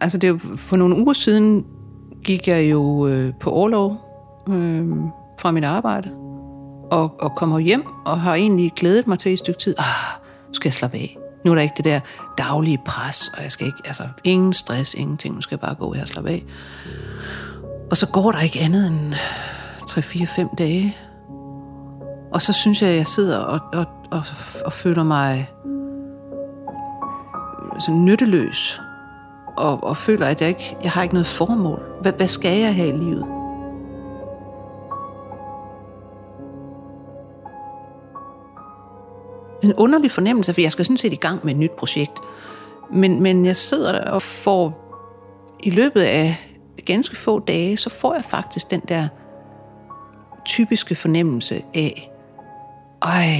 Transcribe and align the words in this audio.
Altså 0.00 0.18
det 0.18 0.26
er 0.26 0.32
jo, 0.32 0.38
for 0.56 0.76
nogle 0.76 0.96
uger 0.96 1.12
siden 1.12 1.66
gik 2.24 2.48
jeg 2.48 2.70
jo 2.70 3.06
øh, 3.06 3.32
på 3.40 3.50
overlov 3.50 3.96
øh, 4.48 4.88
fra 5.40 5.50
mit 5.50 5.64
arbejde, 5.64 6.10
og, 6.90 7.20
og 7.20 7.34
kommer 7.36 7.58
hjem 7.58 7.84
og 8.04 8.20
har 8.20 8.34
egentlig 8.34 8.72
glædet 8.76 9.06
mig 9.06 9.18
til 9.18 9.32
et 9.32 9.38
stykke 9.38 9.60
tid. 9.60 9.74
Ah, 9.78 9.84
nu 10.48 10.54
skal 10.54 10.68
jeg 10.68 10.74
slappe 10.74 10.96
af. 10.96 11.16
Nu 11.44 11.50
er 11.50 11.54
der 11.54 11.62
ikke 11.62 11.74
det 11.76 11.84
der 11.84 12.00
daglige 12.38 12.78
pres, 12.86 13.28
og 13.36 13.42
jeg 13.42 13.50
skal 13.50 13.66
ikke, 13.66 13.78
altså 13.84 14.02
ingen 14.24 14.52
stress, 14.52 14.94
ingenting. 14.94 15.34
Nu 15.34 15.40
skal 15.40 15.54
jeg 15.54 15.60
bare 15.60 15.74
gå 15.74 15.92
her 15.92 16.02
og 16.02 16.08
slappe 16.08 16.30
af. 16.30 16.44
Og 17.90 17.96
så 17.96 18.06
går 18.06 18.32
der 18.32 18.40
ikke 18.40 18.60
andet 18.60 18.86
end 18.86 19.14
3-4-5 19.90 20.54
dage. 20.54 20.96
Og 22.32 22.42
så 22.42 22.52
synes 22.52 22.82
jeg, 22.82 22.90
at 22.90 22.96
jeg 22.96 23.06
sidder 23.06 23.38
og, 23.38 23.60
og, 23.72 23.86
og, 24.10 24.24
og 24.64 24.72
føler 24.72 25.02
mig 25.02 25.50
sådan 27.78 28.04
nytteløs. 28.04 28.80
Og, 29.60 29.84
og 29.84 29.96
føler, 29.96 30.26
at 30.26 30.40
jeg 30.40 30.48
ikke 30.48 30.76
jeg 30.82 30.90
har 30.90 31.02
ikke 31.02 31.14
noget 31.14 31.26
formål. 31.26 31.82
Hvad, 32.00 32.12
hvad 32.12 32.28
skal 32.28 32.58
jeg 32.58 32.74
have 32.74 32.88
i 32.88 32.92
livet? 32.92 33.24
En 39.62 39.74
underlig 39.74 40.10
fornemmelse, 40.10 40.54
for 40.54 40.60
jeg 40.60 40.72
skal 40.72 40.84
sådan 40.84 40.98
set 40.98 41.12
i 41.12 41.16
gang 41.16 41.40
med 41.44 41.52
et 41.52 41.58
nyt 41.58 41.70
projekt. 41.70 42.18
Men, 42.92 43.22
men 43.22 43.46
jeg 43.46 43.56
sidder 43.56 43.92
der 43.92 44.10
og 44.10 44.22
får 44.22 44.90
i 45.62 45.70
løbet 45.70 46.00
af 46.00 46.36
ganske 46.84 47.16
få 47.16 47.38
dage, 47.38 47.76
så 47.76 47.90
får 47.90 48.14
jeg 48.14 48.24
faktisk 48.24 48.70
den 48.70 48.80
der 48.88 49.08
typiske 50.44 50.94
fornemmelse 50.94 51.62
af, 51.74 52.10
ej, 53.02 53.38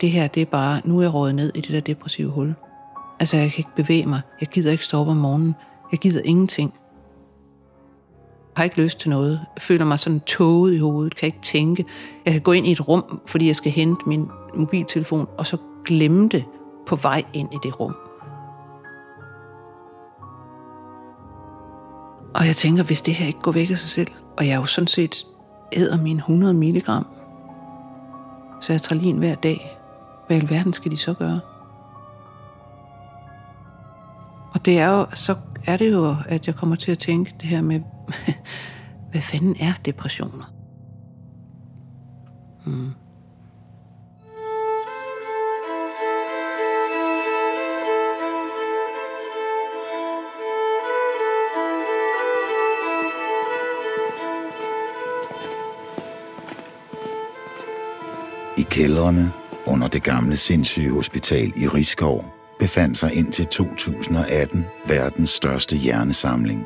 det 0.00 0.10
her, 0.10 0.26
det 0.26 0.40
er 0.40 0.46
bare, 0.46 0.80
nu 0.84 0.98
er 0.98 1.02
jeg 1.02 1.14
rådet 1.14 1.34
ned 1.34 1.52
i 1.54 1.60
det 1.60 1.70
der 1.70 1.80
depressive 1.80 2.30
hul. 2.30 2.54
Altså, 3.20 3.36
jeg 3.36 3.50
kan 3.50 3.58
ikke 3.58 3.74
bevæge 3.76 4.06
mig. 4.06 4.20
Jeg 4.40 4.48
gider 4.48 4.72
ikke 4.72 4.84
stå 4.84 5.00
op 5.00 5.08
om 5.08 5.16
morgenen. 5.16 5.54
Jeg 5.92 5.98
gider 5.98 6.20
ingenting. 6.24 6.74
Jeg 8.30 8.56
har 8.56 8.64
ikke 8.64 8.82
lyst 8.82 8.98
til 8.98 9.10
noget. 9.10 9.40
Jeg 9.54 9.62
føler 9.62 9.84
mig 9.84 9.98
sådan 9.98 10.20
tåget 10.20 10.74
i 10.74 10.78
hovedet. 10.78 11.16
Kan 11.16 11.26
ikke 11.26 11.40
tænke. 11.42 11.84
Jeg 12.24 12.32
kan 12.32 12.42
gå 12.42 12.52
ind 12.52 12.66
i 12.66 12.72
et 12.72 12.88
rum, 12.88 13.20
fordi 13.26 13.46
jeg 13.46 13.56
skal 13.56 13.72
hente 13.72 14.08
min 14.08 14.28
mobiltelefon, 14.54 15.26
og 15.38 15.46
så 15.46 15.56
glemme 15.84 16.28
det 16.28 16.44
på 16.86 16.96
vej 16.96 17.22
ind 17.32 17.54
i 17.54 17.56
det 17.62 17.80
rum. 17.80 17.94
Og 22.34 22.46
jeg 22.46 22.56
tænker, 22.56 22.82
hvis 22.82 23.02
det 23.02 23.14
her 23.14 23.26
ikke 23.26 23.40
går 23.40 23.52
væk 23.52 23.70
af 23.70 23.78
sig 23.78 23.90
selv, 23.90 24.08
og 24.38 24.46
jeg 24.46 24.56
jo 24.56 24.64
sådan 24.64 24.86
set 24.86 25.26
æder 25.72 25.96
mine 25.96 26.18
100 26.18 26.54
milligram 26.54 27.06
sertralin 28.60 29.16
hver 29.16 29.34
dag, 29.34 29.78
hvad 30.26 30.36
i 30.36 30.40
alverden 30.40 30.72
skal 30.72 30.90
de 30.90 30.96
så 30.96 31.14
gøre? 31.14 31.40
Og 34.52 34.64
det 34.64 34.78
er 34.78 34.88
jo, 34.88 35.06
så 35.14 35.34
er 35.66 35.76
det 35.76 35.92
jo, 35.92 36.16
at 36.28 36.46
jeg 36.46 36.54
kommer 36.54 36.76
til 36.76 36.92
at 36.92 36.98
tænke 36.98 37.34
det 37.40 37.48
her 37.48 37.60
med, 37.60 37.80
hvad 39.10 39.20
fanden 39.20 39.56
er 39.60 39.72
depressioner? 39.84 40.52
Hmm. 42.66 42.90
I 58.58 58.62
kældrene 58.62 59.32
under 59.66 59.88
det 59.88 60.02
gamle 60.02 60.36
sindssyge 60.36 60.90
hospital 60.92 61.52
i 61.56 61.68
Rigskov 61.68 62.39
befandt 62.60 62.98
sig 62.98 63.14
indtil 63.14 63.46
2018 63.46 64.66
verdens 64.86 65.30
største 65.30 65.76
hjernesamling. 65.76 66.64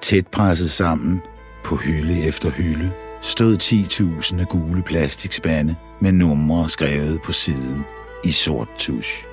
Tæt 0.00 0.26
presset 0.26 0.70
sammen, 0.70 1.22
på 1.64 1.76
hylde 1.76 2.24
efter 2.24 2.50
hylde, 2.50 2.90
stod 3.20 3.56
10.000 3.62 4.44
gule 4.44 4.82
plastikspande 4.82 5.76
med 6.00 6.12
numre 6.12 6.68
skrevet 6.68 7.22
på 7.22 7.32
siden 7.32 7.84
i 8.24 8.30
sort 8.30 8.68
tusch. 8.78 9.26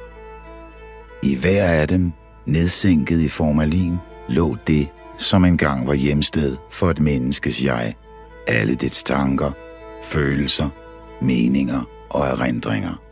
I 1.23 1.35
hver 1.35 1.63
af 1.63 1.87
dem, 1.87 2.11
nedsænket 2.45 3.19
i 3.19 3.27
formalin, 3.27 3.97
lå 4.27 4.57
det, 4.67 4.87
som 5.17 5.45
engang 5.45 5.87
var 5.87 5.93
hjemsted 5.93 6.57
for 6.71 6.89
et 6.89 6.99
menneskes 6.99 7.65
jeg. 7.65 7.93
Alle 8.47 8.75
dets 8.75 9.03
tanker, 9.03 9.51
følelser, 10.03 10.69
meninger 11.21 11.81
og 12.09 12.27
erindringer. 12.27 13.08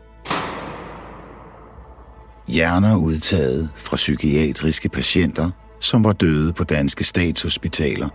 Hjerner 2.48 2.96
udtaget 2.96 3.68
fra 3.74 3.96
psykiatriske 3.96 4.88
patienter, 4.88 5.50
som 5.80 6.04
var 6.04 6.12
døde 6.12 6.52
på 6.52 6.64
danske 6.64 7.04
statshospitaler 7.04 8.08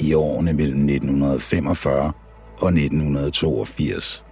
i 0.00 0.14
årene 0.14 0.52
mellem 0.52 0.88
1945 0.88 2.12
og 2.60 2.68
1982. 2.68 4.24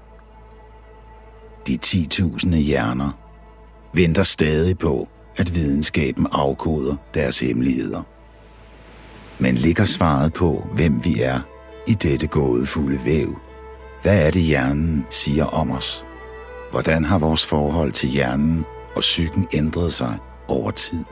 De 1.66 1.78
10.000 1.84 2.54
hjerner 2.56 3.10
venter 3.94 4.22
stadig 4.22 4.78
på, 4.78 5.08
at 5.36 5.54
videnskaben 5.54 6.26
afkoder 6.32 6.96
deres 7.14 7.40
hemmeligheder. 7.40 8.02
Men 9.38 9.54
ligger 9.54 9.84
svaret 9.84 10.32
på, 10.32 10.68
hvem 10.74 11.04
vi 11.04 11.20
er 11.20 11.40
i 11.86 11.94
dette 11.94 12.26
gådefulde 12.26 12.98
væv? 13.04 13.38
Hvad 14.02 14.26
er 14.26 14.30
det, 14.30 14.42
hjernen 14.42 15.06
siger 15.10 15.44
om 15.44 15.70
os? 15.70 16.04
Hvordan 16.70 17.04
har 17.04 17.18
vores 17.18 17.46
forhold 17.46 17.92
til 17.92 18.08
hjernen 18.08 18.64
og 18.98 19.02
psyken 19.02 19.48
ændret 19.54 19.92
sig 19.92 20.18
over 20.48 20.70
tid? 20.70 21.04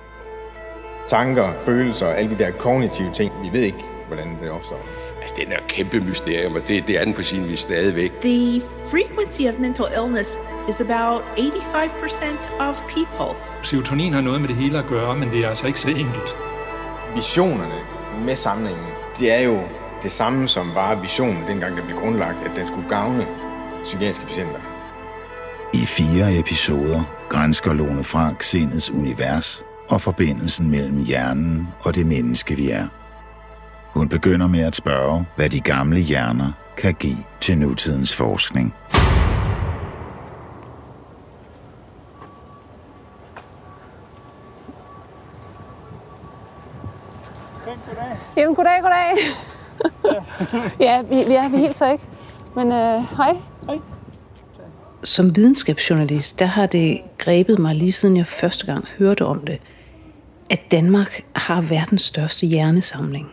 Tanker, 1.09 1.53
følelser, 1.65 2.07
alle 2.07 2.31
de 2.31 2.39
der 2.39 2.51
kognitive 2.51 3.13
ting, 3.13 3.33
vi 3.43 3.59
ved 3.59 3.63
ikke, 3.63 3.85
hvordan 4.07 4.29
det 4.43 4.51
opstår. 4.51 4.81
Altså, 5.21 5.35
den 5.37 5.53
er 5.53 5.59
kæmpe 5.69 6.01
mysterium, 6.01 6.55
og 6.55 6.61
det, 6.69 6.87
det 6.87 7.01
er 7.01 7.05
den 7.05 7.15
på 7.15 7.23
sin 7.23 7.49
vis 7.49 7.61
stadigvæk. 7.61 8.13
The 8.21 8.63
frequency 8.91 9.41
of 9.41 9.55
mental 9.59 9.87
illness 9.99 10.39
is 10.69 10.81
about 10.81 11.23
85% 11.39 12.61
of 12.61 12.83
people. 12.83 13.41
Serotonin 13.63 14.13
har 14.13 14.21
noget 14.21 14.41
med 14.41 14.49
det 14.49 14.57
hele 14.57 14.79
at 14.79 14.87
gøre, 14.87 15.17
men 15.17 15.31
det 15.31 15.45
er 15.45 15.49
altså 15.49 15.67
ikke 15.67 15.81
så 15.81 15.91
enkelt. 15.91 16.37
Visionerne 17.15 17.81
med 18.25 18.37
samlingen, 18.37 18.87
det 19.19 19.33
er 19.33 19.41
jo 19.41 19.61
det 20.03 20.13
samme, 20.13 20.49
som 20.49 20.75
var 20.75 21.01
visionen 21.01 21.43
dengang, 21.49 21.77
den 21.77 21.85
blev 21.87 21.99
grundlagt, 21.99 22.47
at 22.47 22.57
den 22.57 22.67
skulle 22.67 22.89
gavne 22.89 23.27
psykiatriske 23.85 24.27
patienter. 24.27 24.61
I 25.75 25.87
fire 25.87 26.39
episoder 26.39 27.16
grænsker 27.29 27.73
Lone 27.73 28.05
Frank 28.05 28.43
sindets 28.43 28.91
univers 28.91 29.65
og 29.89 30.01
forbindelsen 30.01 30.71
mellem 30.71 31.05
hjernen 31.05 31.69
og 31.85 31.95
det 31.95 32.07
menneske, 32.07 32.57
vi 32.57 32.71
er. 32.71 32.87
Hun 33.95 34.09
begynder 34.09 34.47
med 34.47 34.61
at 34.61 34.75
spørge, 34.75 35.27
hvad 35.37 35.51
de 35.51 35.61
gamle 35.61 36.01
hjerner 36.01 36.53
kan 36.77 36.95
give 36.95 37.19
til 37.41 37.59
nutidens 37.59 38.17
forskning. 38.17 38.75
Jamen, 48.37 48.55
goddag, 48.55 48.83
goddag. 48.83 49.17
ja, 50.81 51.03
vi, 51.11 51.25
vi 51.25 51.35
er 51.35 51.49
vi 51.49 51.57
helt 51.57 51.77
så 51.77 51.93
ikke. 51.93 52.05
Men 52.55 52.67
øh, 52.73 53.17
hej. 53.17 53.37
Hej. 53.67 53.96
Som 55.05 55.37
videnskabsjournalist, 55.37 56.39
der 56.39 56.47
har 56.47 56.67
det 56.67 57.01
grebet 57.19 57.59
mig 57.59 57.75
lige 57.75 57.93
siden 57.93 58.17
jeg 58.17 58.27
første 58.27 58.67
gang 58.67 58.85
hørte 58.99 59.27
om 59.27 59.41
det, 59.47 59.59
at 60.51 60.61
Danmark 60.71 61.25
har 61.33 61.61
verdens 61.61 62.03
største 62.03 62.47
hjernesamling. 62.47 63.29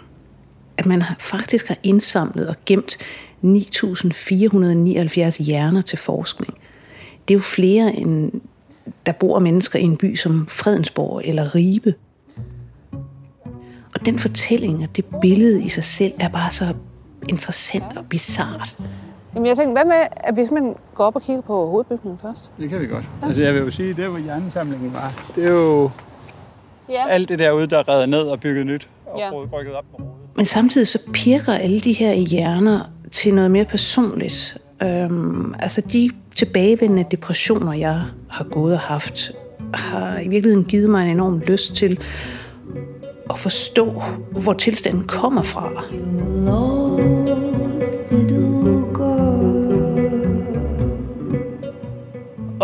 At 0.77 0.85
man 0.85 1.03
faktisk 1.19 1.67
har 1.67 1.77
indsamlet 1.83 2.47
og 2.47 2.55
gemt 2.65 2.97
9.479 3.43 5.43
hjerner 5.43 5.81
til 5.81 5.97
forskning. 5.97 6.53
Det 7.27 7.33
er 7.33 7.37
jo 7.37 7.41
flere 7.41 7.95
end 7.95 8.31
der 9.05 9.11
bor 9.11 9.39
mennesker 9.39 9.79
i 9.79 9.83
en 9.83 9.97
by 9.97 10.15
som 10.15 10.47
Fredensborg 10.47 11.21
eller 11.25 11.55
Ribe. 11.55 11.93
Og 13.95 14.05
den 14.05 14.19
fortælling 14.19 14.83
og 14.83 14.95
det 14.95 15.05
billede 15.21 15.63
i 15.63 15.69
sig 15.69 15.83
selv 15.83 16.13
er 16.19 16.27
bare 16.27 16.49
så 16.49 16.73
interessant 17.29 17.97
og 17.97 18.05
bizart. 18.09 18.77
Jamen, 19.35 19.47
jeg 19.47 19.57
tænkte, 19.57 19.71
hvad 19.73 19.85
med, 19.85 20.07
at 20.17 20.33
hvis 20.33 20.51
man 20.51 20.75
går 20.95 21.03
op 21.03 21.15
og 21.15 21.21
kigger 21.21 21.41
på 21.41 21.67
hovedbygningen 21.69 22.19
først? 22.21 22.49
Det 22.59 22.69
kan 22.69 22.81
vi 22.81 22.87
godt. 22.87 23.05
Ja. 23.21 23.27
Altså 23.27 23.41
jeg 23.43 23.53
vil 23.53 23.61
jo 23.61 23.69
sige, 23.71 23.93
det 23.93 24.05
hvor 24.09 24.19
hjernesamlingen 24.19 24.93
var, 24.93 25.23
det 25.35 25.45
er 25.45 25.51
jo 25.51 25.89
Ja. 26.89 27.07
alt 27.09 27.29
det 27.29 27.39
derude, 27.39 27.67
der 27.67 27.77
er 27.77 27.89
reddet 27.89 28.09
ned 28.09 28.21
og 28.21 28.39
bygget 28.39 28.65
nyt 28.65 28.87
og 29.05 29.19
Ja. 29.19 29.29
rykket 29.57 29.73
op 29.75 29.85
med 29.91 29.99
rodet. 29.99 30.13
Men 30.35 30.45
samtidig 30.45 30.87
så 30.87 30.99
pirker 31.13 31.53
alle 31.53 31.79
de 31.79 31.93
her 31.93 32.13
hjerner 32.13 32.81
til 33.11 33.35
noget 33.35 33.51
mere 33.51 33.65
personligt. 33.65 34.57
Øhm, 34.83 35.55
altså 35.59 35.81
de 35.81 36.09
tilbagevendende 36.35 37.05
depressioner, 37.11 37.73
jeg 37.73 38.01
har 38.29 38.43
gået 38.43 38.73
og 38.73 38.79
haft, 38.79 39.31
har 39.73 40.19
i 40.19 40.27
virkeligheden 40.27 40.65
givet 40.65 40.89
mig 40.89 41.03
en 41.03 41.09
enorm 41.09 41.39
lyst 41.47 41.75
til 41.75 41.99
at 43.29 43.39
forstå, 43.39 44.01
hvor 44.31 44.53
tilstanden 44.53 45.07
kommer 45.07 45.41
fra. 45.41 45.69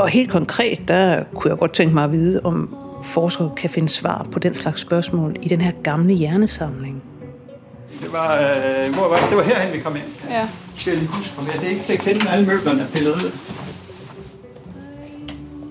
Og 0.09 0.13
helt 0.13 0.29
konkret, 0.29 0.87
der 0.87 1.23
kunne 1.35 1.49
jeg 1.49 1.57
godt 1.57 1.73
tænke 1.73 1.93
mig 1.93 2.03
at 2.03 2.11
vide, 2.11 2.41
om 2.43 2.75
forskere 3.03 3.51
kan 3.57 3.69
finde 3.69 3.89
svar 3.89 4.27
på 4.31 4.39
den 4.39 4.53
slags 4.53 4.81
spørgsmål 4.81 5.35
i 5.41 5.47
den 5.47 5.61
her 5.61 5.71
gamle 5.83 6.13
hjernesamling. 6.13 7.03
Det 8.01 8.11
var, 8.11 8.33
øh, 8.33 8.93
hvor 8.93 9.09
var 9.09 9.15
det? 9.15 9.25
Det 9.29 9.37
var 9.37 9.43
herhen, 9.43 9.73
vi 9.73 9.79
kom 9.79 9.95
ind. 9.95 10.03
Ja. 10.29 10.47
Huske, 11.07 11.35
hvor 11.35 11.53
det 11.53 11.65
er 11.65 11.69
ikke 11.69 11.83
til 11.83 11.93
at 11.93 11.99
kende 11.99 12.29
alle 12.29 12.45
møblerne 12.45 12.81
er 12.81 12.87
pillet 12.87 13.11
ud. 13.11 13.31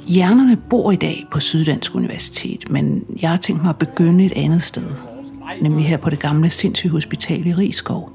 Hjernerne 0.06 0.56
bor 0.70 0.92
i 0.92 0.96
dag 0.96 1.24
på 1.30 1.40
Syddansk 1.40 1.94
Universitet, 1.94 2.70
men 2.70 3.04
jeg 3.22 3.30
har 3.30 3.36
tænkt 3.36 3.62
mig 3.62 3.70
at 3.70 3.76
begynde 3.76 4.24
et 4.24 4.32
andet 4.36 4.62
sted. 4.62 4.90
Nemlig 5.60 5.86
her 5.86 5.96
på 5.96 6.10
det 6.10 6.18
gamle 6.18 6.50
sindssygehospital 6.50 7.46
i 7.46 7.54
Rigskov. 7.54 8.12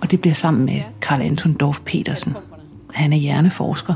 Og 0.00 0.10
det 0.10 0.20
bliver 0.20 0.34
sammen 0.34 0.64
med 0.64 0.80
Karl 1.00 1.20
Anton 1.20 1.52
Dorf 1.52 1.80
Petersen. 1.84 2.36
Han 2.90 3.12
er 3.12 3.16
hjerneforsker. 3.16 3.94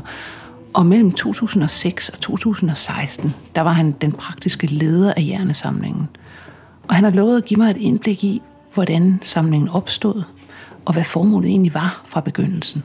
Og 0.73 0.85
mellem 0.85 1.11
2006 1.11 2.09
og 2.09 2.19
2016, 2.19 3.35
der 3.55 3.61
var 3.61 3.71
han 3.71 3.91
den 4.01 4.11
praktiske 4.11 4.67
leder 4.67 5.13
af 5.13 5.21
hjernesamlingen. 5.23 6.09
Og 6.89 6.95
han 6.95 7.03
har 7.03 7.11
lovet 7.11 7.37
at 7.37 7.45
give 7.45 7.57
mig 7.57 7.71
et 7.71 7.77
indblik 7.77 8.23
i, 8.23 8.41
hvordan 8.73 9.19
samlingen 9.23 9.69
opstod, 9.69 10.23
og 10.85 10.93
hvad 10.93 11.03
formålet 11.03 11.49
egentlig 11.49 11.73
var 11.73 12.03
fra 12.07 12.21
begyndelsen. 12.21 12.83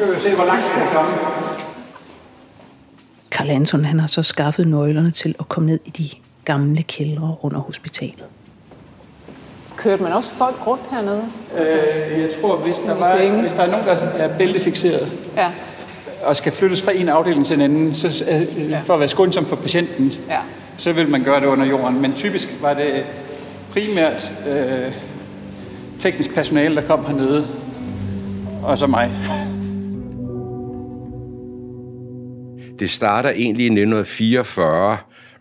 Nu 0.00 0.06
kan 0.06 0.14
vi 0.14 0.20
se, 0.20 0.34
hvor 0.34 0.44
langt 0.44 0.64
det 0.74 0.82
er 0.82 0.92
kommet. 0.94 1.14
Karl 3.30 3.50
Anton 3.50 3.84
han 3.84 4.00
har 4.00 4.06
så 4.06 4.22
skaffet 4.22 4.68
nøglerne 4.68 5.10
til 5.10 5.34
at 5.40 5.48
komme 5.48 5.66
ned 5.66 5.78
i 5.84 5.90
de 5.90 6.10
gamle 6.44 6.82
kældre 6.82 7.36
under 7.42 7.58
hospitalet. 7.58 8.24
Kørte 9.76 10.02
man 10.02 10.12
også 10.12 10.30
folk 10.30 10.66
rundt 10.66 10.82
hernede? 10.90 11.24
Øh, 11.58 12.20
jeg 12.20 12.30
tror, 12.40 12.56
hvis 12.56 12.76
der, 12.78 12.94
var, 12.94 13.40
hvis 13.40 13.52
der 13.52 13.62
er 13.62 13.70
nogen, 13.70 13.86
der 13.86 13.94
er 13.94 14.38
bæltefixeret 14.38 15.12
Ja. 15.36 15.52
Og 16.28 16.36
skal 16.36 16.52
flyttes 16.52 16.82
fra 16.82 16.92
en 16.92 17.08
afdeling 17.08 17.46
til 17.46 17.54
en 17.54 17.60
anden, 17.60 17.94
så, 17.94 18.24
øh, 18.30 18.84
for 18.84 18.94
at 18.94 19.00
være 19.00 19.08
skånsom 19.08 19.46
for 19.46 19.56
patienten, 19.56 20.12
Ja. 20.28 20.38
så 20.78 20.92
vil 20.92 21.08
man 21.08 21.24
gøre 21.24 21.40
det 21.40 21.46
under 21.46 21.66
jorden. 21.66 22.00
Men 22.02 22.12
typisk 22.12 22.48
var 22.62 22.74
det 22.74 23.04
primært 23.72 24.32
øh, 24.48 24.92
teknisk 25.98 26.34
personale, 26.34 26.76
der 26.76 26.82
kom 26.82 27.04
hernede, 27.06 27.46
og 28.62 28.78
så 28.78 28.86
mig. 28.86 29.10
Det 32.78 32.90
starter 32.90 33.30
egentlig 33.30 33.64
i 33.64 33.70
1944, 33.70 34.96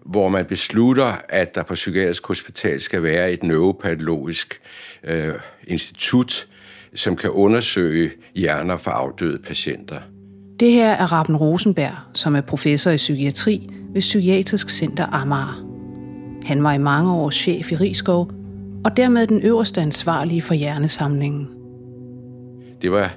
hvor 0.06 0.30
man 0.30 0.46
beslutter, 0.46 1.14
at 1.30 1.56
der 1.56 1.64
på 1.64 1.74
Psykiatrisk 1.74 2.28
Hospital 2.28 2.80
skal 2.80 3.04
være 3.04 3.32
et 3.32 3.44
neuropatologisk 3.44 4.62
øh, 5.04 5.34
institut, 5.68 6.48
som 6.96 7.16
kan 7.16 7.30
undersøge 7.30 8.12
hjerner 8.36 8.78
for 8.78 8.92
afdøde 8.92 9.40
patienter. 9.48 10.00
Det 10.60 10.72
her 10.72 10.92
er 10.92 11.12
Raben 11.12 11.36
Rosenberg, 11.36 11.96
som 12.14 12.36
er 12.36 12.42
professor 12.42 12.92
i 12.92 12.98
psykiatri 12.98 13.70
ved 13.94 14.02
Psykiatrisk 14.02 14.70
Center 14.70 15.06
Amager. 15.06 15.64
Han 16.46 16.64
var 16.64 16.74
i 16.74 16.78
mange 16.78 17.14
år 17.14 17.30
chef 17.30 17.72
i 17.72 17.76
Rigskov, 17.76 18.32
og 18.86 18.98
dermed 18.98 19.28
den 19.28 19.42
øverste 19.42 19.82
ansvarlige 19.82 20.42
for 20.42 20.54
hjernesamlingen. 20.54 21.50
Det 22.82 22.92
var 22.92 23.14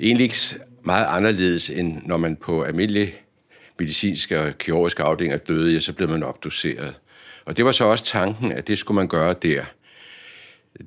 egentlig 0.00 0.24
ikke 0.24 0.36
meget 0.84 1.06
anderledes, 1.08 1.70
end 1.70 2.02
når 2.04 2.16
man 2.16 2.36
på 2.36 2.62
almindelige 2.62 3.14
medicinske 3.78 4.40
og 4.40 4.58
kirurgiske 4.58 5.02
afdelinger 5.02 5.38
døde, 5.38 5.72
ja, 5.72 5.80
så 5.80 5.92
blev 5.92 6.08
man 6.08 6.22
obduceret. 6.22 6.94
Og 7.44 7.56
det 7.56 7.64
var 7.64 7.72
så 7.72 7.84
også 7.84 8.04
tanken, 8.04 8.52
at 8.52 8.68
det 8.68 8.78
skulle 8.78 8.96
man 8.96 9.08
gøre 9.08 9.34
der. 9.42 9.62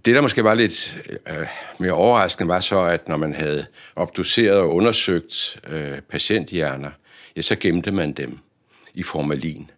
Det, 0.06 0.16
der 0.16 0.22
måske 0.22 0.44
var 0.44 0.54
lidt 0.54 1.00
øh, 1.30 1.48
mere 1.80 1.92
overraskende, 1.92 2.48
var 2.48 2.60
så, 2.60 2.82
at 2.84 3.08
når 3.08 3.18
man 3.18 3.36
havde 3.36 3.66
obduceret 3.96 4.58
og 4.58 4.76
undersøgt 4.76 5.60
øh, 5.68 6.00
patienthjerner, 6.10 6.92
ja, 7.36 7.42
så 7.42 7.56
gemte 7.56 7.92
man 7.92 8.14
dem 8.14 8.40
i 8.94 9.04
formalin. 9.04 9.72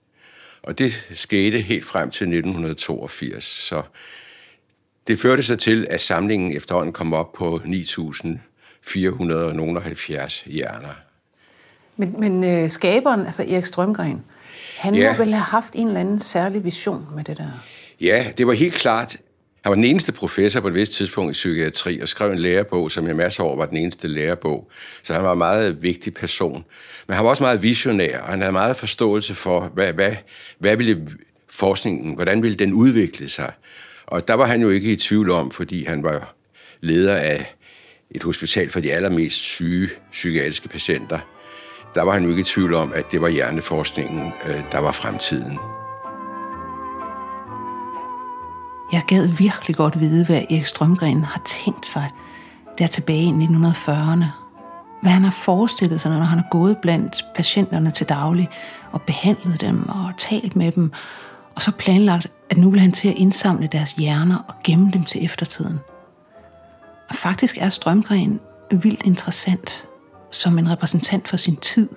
Og 0.64 0.78
det 0.78 1.08
skete 1.14 1.60
helt 1.62 1.86
frem 1.86 2.10
til 2.12 2.26
1982. 2.26 3.44
Så 3.44 3.82
det 5.08 5.20
førte 5.20 5.44
sig 5.44 5.60
til, 5.60 5.88
at 5.90 6.02
samlingen 6.02 6.58
efterhånden 6.58 6.94
kom 6.94 7.14
op 7.14 7.34
på 7.34 7.62
9.470 7.66 10.50
hjerner. 10.52 10.94
Men, 11.98 12.16
men 12.20 12.44
øh, 12.44 12.70
skaberen, 12.70 13.26
altså 13.26 13.44
Erik 13.44 13.66
Strømgren, 13.66 14.24
han 14.78 14.96
Ja. 14.96 15.12
må 15.12 15.18
vel 15.18 15.34
have 15.34 15.44
haft 15.44 15.74
en 15.74 15.88
eller 15.88 16.00
anden 16.00 16.20
særlig 16.20 16.64
vision 16.64 17.08
med 17.16 17.24
det 17.24 17.38
der. 17.38 17.64
Ja, 18.02 18.26
det 18.38 18.48
var 18.48 18.54
helt 18.54 18.74
klart. 18.74 19.18
Han 19.64 19.70
var 19.70 19.76
den 19.76 19.84
eneste 19.84 20.12
professor 20.12 20.62
på 20.62 20.68
et 20.68 20.74
vist 20.74 20.94
tidspunkt 20.94 21.32
i 21.32 21.34
psykiatri, 21.34 22.00
og 22.00 22.08
skrev 22.08 22.32
en 22.32 22.40
lærebog, 22.40 22.92
som 22.92 23.10
i 23.10 23.14
masser 23.14 23.44
over 23.44 23.52
år 23.52 23.58
var 23.58 23.66
den 23.66 23.78
eneste 23.78 24.08
lærebog. 24.08 24.72
Så 25.04 25.14
han 25.14 25.24
var 25.24 25.32
en 25.32 25.38
meget 25.38 25.84
vigtig 25.84 26.14
person. 26.14 26.66
Men 27.08 27.16
han 27.16 27.24
var 27.24 27.30
også 27.30 27.44
meget 27.44 27.64
visionær, 27.64 28.20
og 28.20 28.28
han 28.28 28.42
havde 28.42 28.52
meget 28.52 28.78
forståelse 28.78 29.36
for, 29.36 29.72
hvad, 29.74 29.94
hvad, 29.94 30.16
hvad 30.60 30.78
ville 30.78 31.08
forskningen, 31.50 32.16
hvordan 32.16 32.44
ville 32.44 32.58
den 32.58 32.74
udvikle 32.74 33.30
sig. 33.30 33.52
Og 34.06 34.28
der 34.28 34.34
var 34.34 34.46
han 34.46 34.62
jo 34.62 34.70
ikke 34.70 34.92
i 34.92 34.96
tvivl 34.96 35.32
om, 35.32 35.52
fordi 35.52 35.86
han 35.86 36.04
var 36.04 36.36
leder 36.82 37.16
af 37.16 37.56
et 38.12 38.24
hospital 38.24 38.70
for 38.70 38.80
de 38.80 38.94
allermest 38.94 39.38
syge 39.38 39.90
psykiatriske 40.12 40.70
patienter. 40.70 41.20
Der 41.96 42.02
var 42.02 42.12
han 42.12 42.24
jo 42.24 42.30
ikke 42.30 42.42
i 42.42 42.44
tvivl 42.44 42.74
om, 42.74 42.94
at 42.94 43.06
det 43.12 43.22
var 43.22 43.30
hjerneforskningen, 43.30 44.32
øh, 44.46 44.62
der 44.72 44.80
var 44.80 44.92
fremtiden. 44.92 45.60
Jeg 48.94 49.02
gad 49.08 49.28
virkelig 49.28 49.76
godt 49.76 50.00
vide, 50.00 50.26
hvad 50.26 50.42
Erik 50.50 50.66
Strømgren 50.66 51.24
har 51.24 51.42
tænkt 51.46 51.86
sig 51.86 52.12
der 52.78 52.88
tilbage 52.88 53.24
i 53.24 53.30
1940'erne. 53.30 54.26
Hvad 55.02 55.12
han 55.12 55.24
har 55.24 55.32
forestillet 55.32 56.02
sig, 56.02 56.12
når 56.12 56.20
han 56.20 56.38
har 56.38 56.48
gået 56.52 56.78
blandt 56.78 57.26
patienterne 57.36 57.92
til 57.92 58.10
daglig 58.10 58.50
og 58.92 59.02
behandlet 59.02 59.62
dem 59.62 59.90
og 59.90 60.12
talt 60.18 60.56
med 60.56 60.72
dem, 60.72 60.92
og 61.56 61.62
så 61.62 61.72
planlagt, 61.72 62.28
at 62.50 62.58
nu 62.58 62.70
vil 62.70 62.80
han 62.80 62.92
til 62.92 63.08
at 63.08 63.16
indsamle 63.18 63.68
deres 63.68 63.92
hjerner 63.92 64.38
og 64.48 64.54
gemme 64.64 64.92
dem 64.92 65.04
til 65.04 65.26
eftertiden. 65.26 65.80
Og 67.10 67.16
faktisk 67.16 67.58
er 67.58 67.70
Strømgren 67.70 68.40
vildt 68.72 69.04
interessant 69.04 69.86
som 70.32 70.60
en 70.60 70.70
repræsentant 70.72 71.28
for 71.28 71.38
sin 71.38 71.56
tid. 71.56 71.90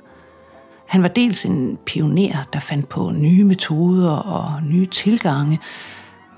Han 0.89 1.03
var 1.03 1.09
dels 1.09 1.45
en 1.45 1.79
pioner, 1.87 2.45
der 2.53 2.61
fandt 2.61 2.89
på 2.89 3.11
nye 3.11 3.45
metoder 3.45 4.11
og 4.11 4.63
nye 4.63 4.87
tilgange, 4.87 5.61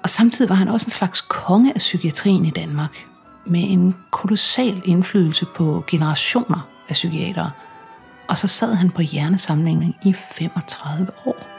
og 0.02 0.10
samtidig 0.10 0.48
var 0.48 0.54
han 0.54 0.68
også 0.68 0.86
en 0.86 0.92
slags 0.92 1.20
konge 1.20 1.72
af 1.74 1.78
psykiatrien 1.78 2.44
i 2.44 2.50
Danmark, 2.50 3.06
med 3.46 3.60
en 3.60 3.96
kolossal 4.10 4.82
indflydelse 4.84 5.46
på 5.56 5.84
generationer 5.90 6.68
af 6.88 6.92
psykiatere. 6.92 7.50
Og 8.28 8.36
så 8.36 8.48
sad 8.48 8.74
han 8.74 8.90
på 8.90 9.02
hjernesamlingen 9.02 9.94
i 10.04 10.12
35 10.12 11.08
år. 11.26 11.57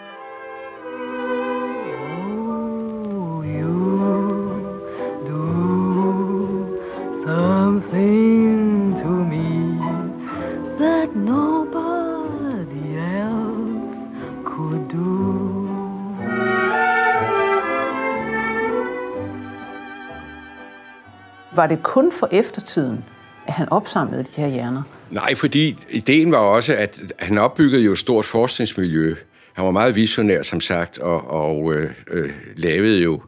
Var 21.60 21.68
det 21.68 21.84
kun 21.84 22.12
for 22.12 22.30
eftertiden, 22.32 23.04
at 23.48 23.54
han 23.54 23.70
opsamlede 23.70 24.24
de 24.24 24.42
her 24.42 24.48
hjerner? 24.48 24.82
Nej, 25.12 25.36
fordi 25.36 25.78
ideen 25.90 26.32
var 26.32 26.38
også, 26.38 26.76
at 26.76 27.02
han 27.20 27.38
opbyggede 27.38 27.84
jo 27.84 27.92
et 27.92 27.98
stort 27.98 28.26
forskningsmiljø. 28.26 29.16
Han 29.54 29.66
var 29.66 29.72
meget 29.72 29.96
visionær, 29.96 30.42
som 30.42 30.62
sagt, 30.62 31.00
og, 31.00 31.32
og 31.32 31.74
øh, 31.74 31.92
øh, 32.12 32.30
lavede 32.56 33.02
jo 33.02 33.22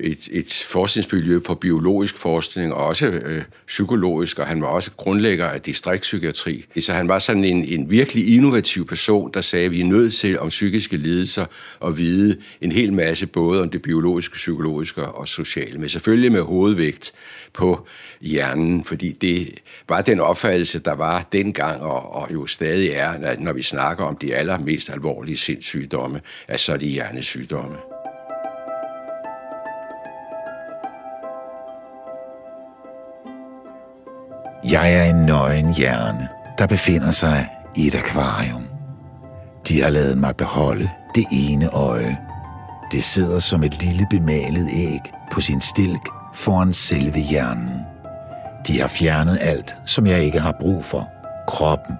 et, 0.00 0.28
et 0.32 0.64
forskningsmiljø 0.68 1.40
for 1.46 1.54
biologisk 1.54 2.18
forskning, 2.18 2.74
og 2.74 2.86
også 2.86 3.06
øh, 3.06 3.42
psykologisk, 3.66 4.38
og 4.38 4.46
han 4.46 4.62
var 4.62 4.68
også 4.68 4.90
grundlægger 4.96 5.46
af 5.46 5.60
distriktspsykiatri. 5.60 6.64
Så 6.80 6.92
han 6.92 7.08
var 7.08 7.18
sådan 7.18 7.44
en, 7.44 7.64
en 7.64 7.90
virkelig 7.90 8.34
innovativ 8.34 8.86
person, 8.86 9.30
der 9.34 9.40
sagde, 9.40 9.64
at 9.64 9.70
vi 9.70 9.80
er 9.80 9.84
nødt 9.84 10.14
til 10.14 10.38
om 10.38 10.48
psykiske 10.48 10.96
lidelser 10.96 11.44
at 11.84 11.98
vide 11.98 12.36
en 12.60 12.72
hel 12.72 12.92
masse, 12.92 13.26
både 13.26 13.62
om 13.62 13.70
det 13.70 13.82
biologiske, 13.82 14.34
psykologiske 14.34 15.04
og 15.04 15.28
sociale, 15.28 15.78
men 15.78 15.88
selvfølgelig 15.88 16.32
med 16.32 16.40
hovedvægt 16.40 17.12
på 17.52 17.86
hjernen, 18.20 18.84
fordi 18.84 19.12
det 19.12 19.58
var 19.88 20.02
den 20.02 20.20
opfattelse, 20.20 20.78
der 20.78 20.94
var 20.94 21.28
dengang, 21.32 21.82
og, 21.82 22.14
og 22.14 22.28
jo 22.32 22.46
stadig 22.46 22.90
er, 22.90 23.36
når 23.38 23.52
vi 23.52 23.62
snakker 23.62 24.04
om 24.04 24.16
de 24.16 24.34
allermest 24.34 24.90
alvorlige 24.90 25.36
sindssygdomme, 25.36 26.20
at 26.48 26.60
så 26.60 26.72
er 26.72 26.76
det 26.76 26.88
hjernesygdomme. 26.88 27.76
Jeg 34.70 34.94
er 34.94 35.04
en 35.04 35.26
nøgen 35.26 35.74
hjerne, 35.74 36.28
der 36.58 36.66
befinder 36.66 37.10
sig 37.10 37.48
i 37.76 37.86
et 37.86 37.94
akvarium. 37.94 38.62
De 39.68 39.82
har 39.82 39.90
lavet 39.90 40.18
mig 40.18 40.36
beholde 40.36 40.90
det 41.14 41.24
ene 41.32 41.68
øje. 41.68 42.18
Det 42.92 43.04
sidder 43.04 43.38
som 43.38 43.62
et 43.62 43.82
lille 43.82 44.06
bemalet 44.10 44.68
æg 44.76 45.00
på 45.32 45.40
sin 45.40 45.60
stilk 45.60 46.08
foran 46.34 46.72
selve 46.72 47.18
hjernen. 47.20 47.80
De 48.66 48.80
har 48.80 48.88
fjernet 48.88 49.38
alt, 49.40 49.76
som 49.84 50.06
jeg 50.06 50.22
ikke 50.22 50.40
har 50.40 50.56
brug 50.60 50.84
for. 50.84 51.08
Kroppen, 51.48 51.94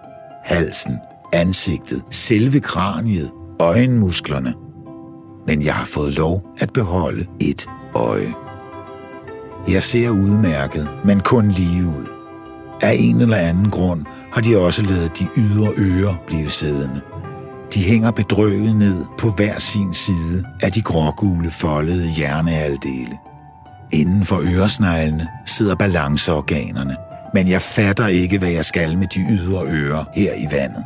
halsen, 0.44 0.98
ansigtet, 1.32 2.02
selve 2.10 2.60
kraniet 2.60 3.30
øjenmusklerne. 3.60 4.54
Men 5.46 5.62
jeg 5.64 5.74
har 5.74 5.86
fået 5.86 6.14
lov 6.14 6.42
at 6.58 6.72
beholde 6.72 7.26
et 7.40 7.66
øje. 7.94 8.34
Jeg 9.68 9.82
ser 9.82 10.10
udmærket, 10.10 10.88
men 11.04 11.20
kun 11.20 11.48
lige 11.48 11.86
ud. 11.86 12.15
Af 12.82 12.96
en 12.98 13.20
eller 13.20 13.36
anden 13.36 13.70
grund 13.70 14.04
har 14.32 14.40
de 14.40 14.58
også 14.58 14.82
lavet 14.82 15.18
de 15.18 15.28
ydre 15.36 15.72
ører 15.78 16.14
blive 16.26 16.50
siddende. 16.50 17.00
De 17.74 17.82
hænger 17.82 18.10
bedrøvet 18.10 18.76
ned 18.76 19.04
på 19.18 19.30
hver 19.30 19.58
sin 19.58 19.94
side 19.94 20.44
af 20.62 20.72
de 20.72 20.82
grågule 20.82 21.50
foldede 21.50 22.08
hjernealdele. 22.08 23.18
Inden 23.92 24.24
for 24.24 24.40
øresneglene 24.44 25.28
sidder 25.46 25.74
balanceorganerne, 25.74 26.96
men 27.34 27.48
jeg 27.48 27.62
fatter 27.62 28.06
ikke, 28.06 28.38
hvad 28.38 28.48
jeg 28.48 28.64
skal 28.64 28.98
med 28.98 29.06
de 29.06 29.20
ydre 29.30 29.66
ører 29.66 30.04
her 30.14 30.34
i 30.34 30.46
vandet. 30.50 30.84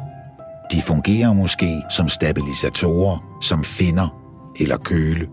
De 0.72 0.82
fungerer 0.82 1.32
måske 1.32 1.82
som 1.90 2.08
stabilisatorer, 2.08 3.38
som 3.42 3.64
finder 3.64 4.08
eller 4.60 4.76
køle. 4.76 5.26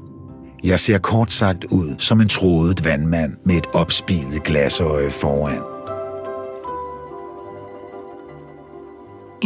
Jeg 0.64 0.80
ser 0.80 0.98
kort 0.98 1.32
sagt 1.32 1.64
ud 1.64 1.96
som 1.98 2.22
en 2.22 2.30
trådet 2.30 2.86
vandmand 2.86 3.34
med 3.46 3.56
et 3.56 3.68
opspilet 3.74 4.44
glasøje 4.44 5.10
foran. 5.12 5.77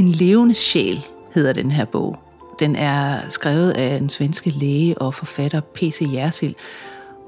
En 0.02 0.12
levende 0.12 0.54
sjæl 0.54 1.06
hedder 1.34 1.54
den 1.54 1.72
her 1.72 1.86
bog. 1.86 2.20
Den 2.60 2.76
er 2.76 3.30
skrevet 3.30 3.72
af 3.72 3.98
en 3.98 4.10
svenske 4.10 4.50
læge 4.50 4.98
og 4.98 5.14
forfatter 5.14 5.60
P.C. 5.60 6.02
Jersild. 6.14 6.56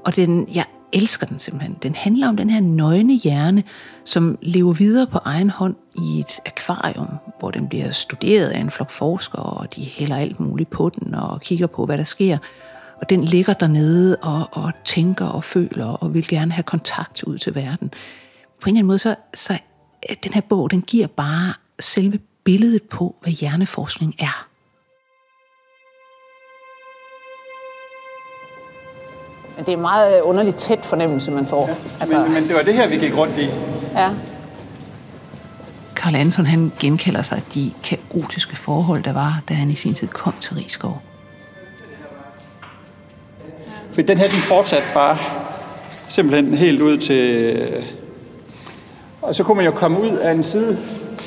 Og 0.04 0.16
den, 0.16 0.48
jeg 0.54 0.64
elsker 0.92 1.26
den 1.26 1.38
simpelthen. 1.38 1.76
Den 1.82 1.94
handler 1.94 2.28
om 2.28 2.36
den 2.36 2.50
her 2.50 2.60
nøgne 2.60 3.14
hjerne, 3.14 3.62
som 4.04 4.38
lever 4.42 4.72
videre 4.72 5.06
på 5.06 5.18
egen 5.24 5.50
hånd 5.50 5.74
i 5.94 6.20
et 6.20 6.40
akvarium, 6.46 7.08
hvor 7.38 7.50
den 7.50 7.68
bliver 7.68 7.90
studeret 7.90 8.48
af 8.48 8.60
en 8.60 8.70
flok 8.70 8.90
forskere, 8.90 9.42
og 9.42 9.76
de 9.76 9.84
hælder 9.84 10.16
alt 10.16 10.40
muligt 10.40 10.70
på 10.70 10.88
den 10.88 11.14
og 11.14 11.40
kigger 11.40 11.66
på, 11.66 11.86
hvad 11.86 11.98
der 11.98 12.04
sker. 12.04 12.38
Og 13.00 13.10
den 13.10 13.24
ligger 13.24 13.52
dernede 13.52 14.16
og, 14.16 14.48
og 14.52 14.72
tænker 14.84 15.26
og 15.26 15.44
føler 15.44 15.86
og 15.86 16.14
vil 16.14 16.28
gerne 16.28 16.52
have 16.52 16.62
kontakt 16.62 17.22
ud 17.22 17.38
til 17.38 17.54
verden. 17.54 17.88
På 18.60 18.68
en 18.68 18.68
eller 18.68 18.78
anden 18.78 18.86
måde, 18.86 18.98
så, 18.98 19.14
så 19.34 19.58
den 20.24 20.32
her 20.32 20.40
bog, 20.40 20.70
den 20.70 20.82
giver 20.82 21.06
bare 21.06 21.54
selve 21.80 22.18
billedet 22.44 22.82
på, 22.82 23.16
hvad 23.20 23.32
hjerneforskning 23.32 24.14
er. 24.18 24.46
Men 29.56 29.64
det 29.64 29.72
er 29.72 29.76
en 29.76 29.82
meget 29.82 30.20
underligt 30.20 30.56
tæt 30.56 30.84
fornemmelse, 30.84 31.30
man 31.30 31.46
får. 31.46 31.70
Altså... 32.00 32.18
Men, 32.18 32.32
men 32.34 32.42
det 32.48 32.54
var 32.54 32.62
det 32.62 32.74
her, 32.74 32.86
vi 32.86 32.96
gik 32.96 33.16
rundt 33.16 33.38
i. 33.38 33.50
Ja. 33.94 34.10
Karl 35.96 36.14
Anton 36.14 36.46
han 36.46 36.72
genkalder 36.80 37.22
sig 37.22 37.42
de 37.54 37.72
kaotiske 37.84 38.56
forhold, 38.56 39.02
der 39.02 39.12
var, 39.12 39.42
da 39.48 39.54
han 39.54 39.70
i 39.70 39.74
sin 39.74 39.94
tid 39.94 40.08
kom 40.08 40.34
til 40.40 40.54
Rigskov. 40.54 41.02
For 43.92 44.02
den 44.02 44.18
her, 44.18 44.28
den 44.28 44.38
fortsatte 44.38 44.88
bare 44.94 45.18
simpelthen 46.08 46.54
helt 46.54 46.80
ud 46.80 46.98
til... 46.98 47.84
Og 49.22 49.34
så 49.34 49.44
kunne 49.44 49.56
man 49.56 49.64
jo 49.64 49.70
komme 49.70 50.00
ud 50.00 50.16
af 50.16 50.30
en 50.32 50.44
side, 50.44 50.78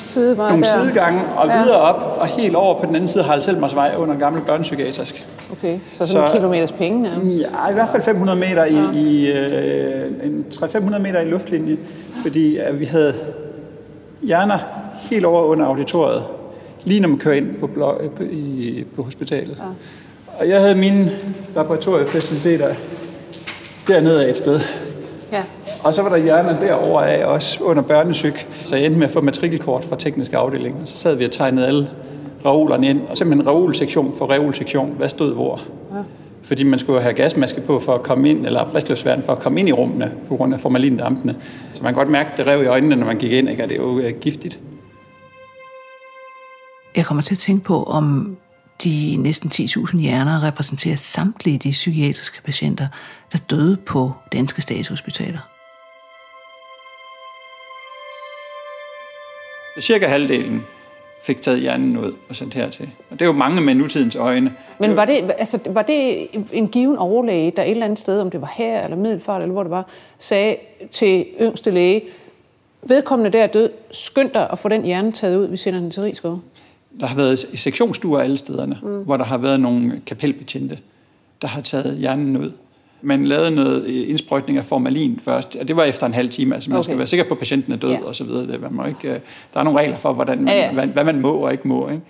Sidevej 0.08 0.48
nogle 0.50 0.64
der. 0.64 0.68
sidegange 0.68 1.20
og 1.36 1.48
Ja. 1.48 1.62
videre 1.62 1.76
op, 1.78 2.16
og 2.20 2.26
helt 2.26 2.54
over 2.56 2.80
på 2.80 2.86
den 2.86 2.94
anden 2.94 3.08
side 3.08 3.24
har 3.24 3.40
Selmersvej 3.40 3.94
under 3.98 4.14
en 4.14 4.20
gammel 4.20 4.42
børnepsykiatrisk. 4.42 5.26
Okay, 5.52 5.78
så 5.92 6.06
sådan 6.06 6.22
en 6.24 6.28
Så- 6.28 6.34
kilometers 6.36 6.72
penge 6.72 7.02
nærmest. 7.02 7.38
Ja, 7.38 7.70
i 7.70 7.72
hvert 7.72 7.88
fald 7.92 8.02
500 8.02 8.38
meter 8.38 8.64
i, 8.64 8.74
ja. 8.74 8.90
i 8.92 9.26
øh, 9.26 10.06
en 10.24 10.44
300-500 10.50 10.98
meter 10.98 11.20
i 11.20 11.24
luftlinje, 11.24 11.76
fordi 12.22 12.56
at 12.56 12.80
vi 12.80 12.84
havde 12.84 13.14
hjerner 14.22 14.58
helt 15.10 15.24
over 15.24 15.42
under 15.42 15.66
auditoriet, 15.66 16.22
lige 16.84 17.00
når 17.00 17.08
man 17.08 17.18
kører 17.18 17.34
ind 17.34 17.54
på, 17.60 17.66
blok, 17.66 18.10
på, 18.16 18.22
i, 18.22 18.84
på 18.96 19.02
hospitalet. 19.02 19.56
Ja. 19.58 19.64
Og 20.38 20.48
jeg 20.48 20.60
havde 20.60 20.74
mine 20.74 21.10
laboratoriefaciliteter 21.54 22.74
dernede 23.88 24.24
af 24.26 24.30
et 24.30 24.36
sted. 24.36 24.60
Ja. 25.32 25.42
Og 25.84 25.94
så 25.94 26.02
var 26.02 26.08
der 26.08 26.16
hjerner 26.16 26.60
derovre 26.60 27.10
af 27.10 27.26
også 27.26 27.64
under 27.64 27.82
børnesyg. 27.82 28.34
Så 28.64 28.76
jeg 28.76 28.84
endte 28.84 28.98
med 28.98 29.06
at 29.06 29.12
få 29.12 29.20
matrikelkort 29.20 29.84
fra 29.84 29.96
tekniske 29.96 30.36
afdelinger. 30.36 30.84
Så 30.84 30.96
sad 30.96 31.16
vi 31.16 31.24
og 31.24 31.30
tegnede 31.30 31.66
alle 31.66 31.90
reolerne 32.44 32.88
ind. 32.88 33.00
Og 33.08 33.16
simpelthen 33.16 33.48
reolsektion 33.48 34.14
for 34.18 34.30
reolsektion. 34.30 34.94
Hvad 34.96 35.08
stod 35.08 35.34
hvor? 35.34 35.60
Ja. 35.94 35.98
Fordi 36.42 36.62
man 36.62 36.78
skulle 36.78 37.02
have 37.02 37.14
gasmaske 37.14 37.60
på 37.60 37.80
for 37.80 37.94
at 37.94 38.02
komme 38.02 38.30
ind, 38.30 38.46
eller 38.46 38.68
fristløbsverden 38.68 39.24
for 39.24 39.32
at 39.32 39.38
komme 39.38 39.60
ind 39.60 39.68
i 39.68 39.72
rummene, 39.72 40.12
på 40.28 40.36
grund 40.36 40.54
af 40.54 40.60
formalindampene. 40.60 41.36
Så 41.74 41.82
man 41.82 41.92
kan 41.92 41.98
godt 41.98 42.10
mærke, 42.10 42.30
at 42.32 42.38
det 42.38 42.46
rev 42.46 42.62
i 42.62 42.66
øjnene, 42.66 42.96
når 42.96 43.06
man 43.06 43.18
gik 43.18 43.32
ind, 43.32 43.48
ikke? 43.48 43.62
og 43.62 43.68
det 43.68 43.78
er 43.78 43.82
jo 43.82 43.98
øh, 43.98 44.20
giftigt. 44.20 44.60
Jeg 46.96 47.06
kommer 47.06 47.22
til 47.22 47.34
at 47.34 47.38
tænke 47.38 47.64
på, 47.64 47.82
om 47.82 48.36
de 48.84 49.16
næsten 49.16 49.50
10.000 49.54 49.98
hjerner 49.98 50.42
repræsenterer 50.42 50.96
samtlige 50.96 51.58
de 51.58 51.70
psykiatriske 51.70 52.42
patienter, 52.42 52.88
der 53.32 53.38
døde 53.50 53.76
på 53.76 54.12
danske 54.32 54.62
statshospitaler. 54.62 55.57
Cirka 59.80 60.06
halvdelen 60.06 60.62
fik 61.22 61.42
taget 61.42 61.60
hjernen 61.60 61.96
ud 61.96 62.12
og 62.28 62.36
sendt 62.36 62.54
hertil. 62.54 62.90
Og 63.10 63.18
det 63.18 63.22
er 63.22 63.26
jo 63.26 63.32
mange 63.32 63.60
med 63.60 63.74
nutidens 63.74 64.16
øjne. 64.16 64.52
Men 64.78 64.96
var 64.96 65.04
det, 65.04 65.32
altså, 65.38 65.58
var 65.66 65.82
det 65.82 66.26
en 66.52 66.68
given 66.68 66.96
overlæge, 66.96 67.52
der 67.56 67.62
et 67.62 67.70
eller 67.70 67.84
andet 67.84 67.98
sted, 67.98 68.20
om 68.20 68.30
det 68.30 68.40
var 68.40 68.52
her 68.56 68.84
eller 68.84 68.96
Middelfart, 68.96 69.42
eller 69.42 69.52
hvor 69.52 69.62
det 69.62 69.70
var, 69.70 69.88
sagde 70.18 70.56
til 70.92 71.26
yngste 71.40 71.70
læge, 71.70 72.02
vedkommende 72.82 73.30
der 73.30 73.42
er 73.42 73.46
død, 73.46 73.70
skynd 73.90 74.30
dig 74.30 74.48
at 74.52 74.58
få 74.58 74.68
den 74.68 74.82
hjerne 74.82 75.12
taget 75.12 75.36
ud, 75.36 75.46
vi 75.46 75.56
sender 75.56 75.80
den 75.80 75.90
til 75.90 76.02
Rigskov. 76.02 76.40
Der 77.00 77.06
har 77.06 77.16
været 77.16 77.38
sektionsstuer 77.54 78.20
alle 78.20 78.36
stederne, 78.36 78.78
mm. 78.82 79.02
hvor 79.02 79.16
der 79.16 79.24
har 79.24 79.38
været 79.38 79.60
nogle 79.60 80.02
kapelbetjente, 80.06 80.78
der 81.42 81.48
har 81.48 81.60
taget 81.60 81.96
hjernen 81.96 82.36
ud. 82.36 82.52
Man 83.02 83.26
lavede 83.26 83.50
noget 83.50 83.84
øh, 83.84 84.10
indsprøjtning 84.10 84.58
af 84.58 84.64
formalin 84.64 85.20
først, 85.24 85.56
og 85.60 85.68
det 85.68 85.76
var 85.76 85.84
efter 85.84 86.06
en 86.06 86.14
halv 86.14 86.28
time. 86.28 86.54
Altså 86.54 86.70
man 86.70 86.78
okay. 86.78 86.84
Skal 86.84 86.98
være 86.98 87.06
sikker 87.06 87.24
på, 87.24 87.34
at 87.34 87.38
patienten 87.38 87.72
er 87.72 87.76
død 87.76 87.90
Ja. 87.90 87.98
og 88.04 88.14
så 88.14 88.24
videre. 88.24 88.46
Det, 88.46 88.60
man 88.60 88.72
må 88.72 88.84
ikke, 88.84 89.08
øh, 89.08 89.18
der 89.54 89.60
er 89.60 89.64
nogle 89.64 89.78
regler 89.78 89.96
for, 89.96 90.12
hvordan 90.12 90.38
man, 90.38 90.48
Ja, 90.48 90.64
ja. 90.66 90.72
Hvad, 90.72 90.86
hvad 90.86 91.04
man 91.04 91.20
må 91.20 91.32
og 91.32 91.52
ikke 91.52 91.68
må. 91.68 91.88
Ikke? 91.88 92.02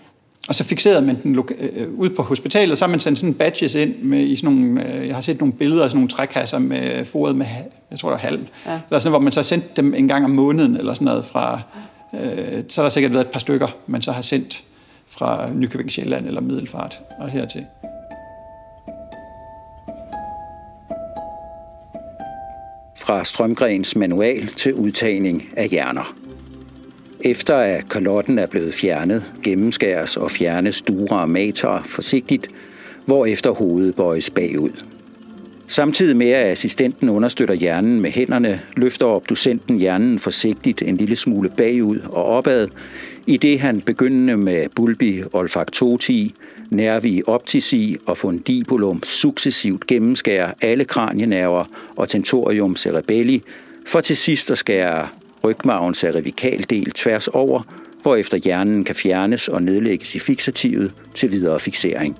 Og 0.48 0.54
så 0.54 0.64
fixerede 0.64 1.06
man 1.06 1.18
den 1.22 1.34
loka- 1.38 1.78
øh, 1.80 1.88
ud 1.98 2.10
på 2.10 2.22
hospitalet, 2.22 2.78
så 2.78 2.84
har 2.84 2.90
man 2.90 3.00
sendt 3.00 3.18
sådan 3.18 3.34
badges 3.34 3.74
ind 3.74 3.94
med 4.02 4.20
i 4.20 4.36
sådan 4.36 4.56
nogle, 4.56 4.94
øh, 4.94 5.06
jeg 5.06 5.14
har 5.14 5.20
set 5.22 5.38
nogle 5.40 5.52
billeder 5.52 5.84
af 5.84 5.90
sådan 5.90 5.98
nogle 5.98 6.08
trækasser 6.08 6.58
med 6.58 7.04
foret 7.04 7.36
med, 7.36 7.46
jeg 7.90 7.98
tror 7.98 8.08
det 8.10 8.22
var 8.22 8.28
halm, 8.28 8.46
ja. 8.66 8.80
eller 8.88 8.98
sådan, 8.98 9.12
hvor 9.12 9.18
man 9.20 9.32
så 9.32 9.42
sendte 9.42 9.68
dem 9.76 9.94
en 9.94 10.08
gang 10.08 10.24
om 10.24 10.30
måneden 10.30 10.76
eller 10.76 10.94
sådan 10.94 11.04
noget 11.04 11.24
fra, 11.24 11.60
øh, 12.14 12.62
så 12.68 12.80
har 12.80 12.84
der 12.84 12.88
sikkert 12.88 13.12
været 13.12 13.24
et 13.24 13.30
par 13.30 13.38
stykker, 13.40 13.66
man 13.86 14.02
så 14.02 14.12
har 14.12 14.22
sendt 14.22 14.62
fra 15.08 15.48
Nykøbing 15.54 15.90
Sjælland 15.90 16.26
eller 16.26 16.40
Middelfart 16.40 17.00
og 17.20 17.28
hertil. 17.28 17.64
Fra 23.08 23.24
Strømgrens 23.24 23.96
manual 23.96 24.46
til 24.46 24.74
udtagning 24.74 25.48
af 25.56 25.68
hjerner. 25.68 26.14
Efter 27.20 27.56
at 27.56 27.88
kalotten 27.88 28.38
er 28.38 28.46
blevet 28.46 28.74
fjernet, 28.74 29.24
gennemskæres 29.42 30.16
og 30.16 30.30
fjernes 30.30 30.80
dura 30.82 31.22
og 31.22 31.30
mater 31.30 31.82
forsigtigt, 31.86 32.48
hvorefter 33.06 33.50
hovedet 33.50 33.96
bøjes 33.96 34.30
bagud. 34.30 34.70
Samtidig 35.66 36.16
med 36.16 36.30
at 36.30 36.46
assistenten 36.46 37.08
understøtter 37.08 37.54
hjernen 37.54 38.00
med 38.00 38.10
hænderne, 38.10 38.60
løfter 38.76 39.06
obducenten 39.06 39.78
hjernen 39.78 40.18
forsigtigt 40.18 40.82
en 40.82 40.96
lille 40.96 41.16
smule 41.16 41.50
bagud 41.56 42.00
og 42.04 42.24
opad, 42.24 42.68
i 43.26 43.36
det 43.36 43.60
han 43.60 43.80
begyndende 43.80 44.36
med 44.36 44.66
bulbi 44.76 45.22
olfactotii 45.32 46.34
nervi 46.70 47.22
optici 47.26 47.96
og 48.06 48.18
fundibulum 48.18 49.02
successivt 49.02 49.86
gennemskærer 49.86 50.52
alle 50.62 50.84
kranienerver 50.84 51.64
og 51.96 52.08
tentorium 52.08 52.76
cerebelli, 52.76 53.42
for 53.86 54.00
til 54.00 54.16
sidst 54.16 54.50
at 54.50 54.58
skære 54.58 55.08
rygmarven 55.44 55.94
cervicaldel 55.94 56.90
tværs 56.90 57.28
over, 57.28 57.62
hvorefter 58.02 58.36
hjernen 58.36 58.84
kan 58.84 58.94
fjernes 58.94 59.48
og 59.48 59.62
nedlægges 59.62 60.14
i 60.14 60.18
fixativet 60.18 60.92
til 61.14 61.32
videre 61.32 61.60
fixering. 61.60 62.18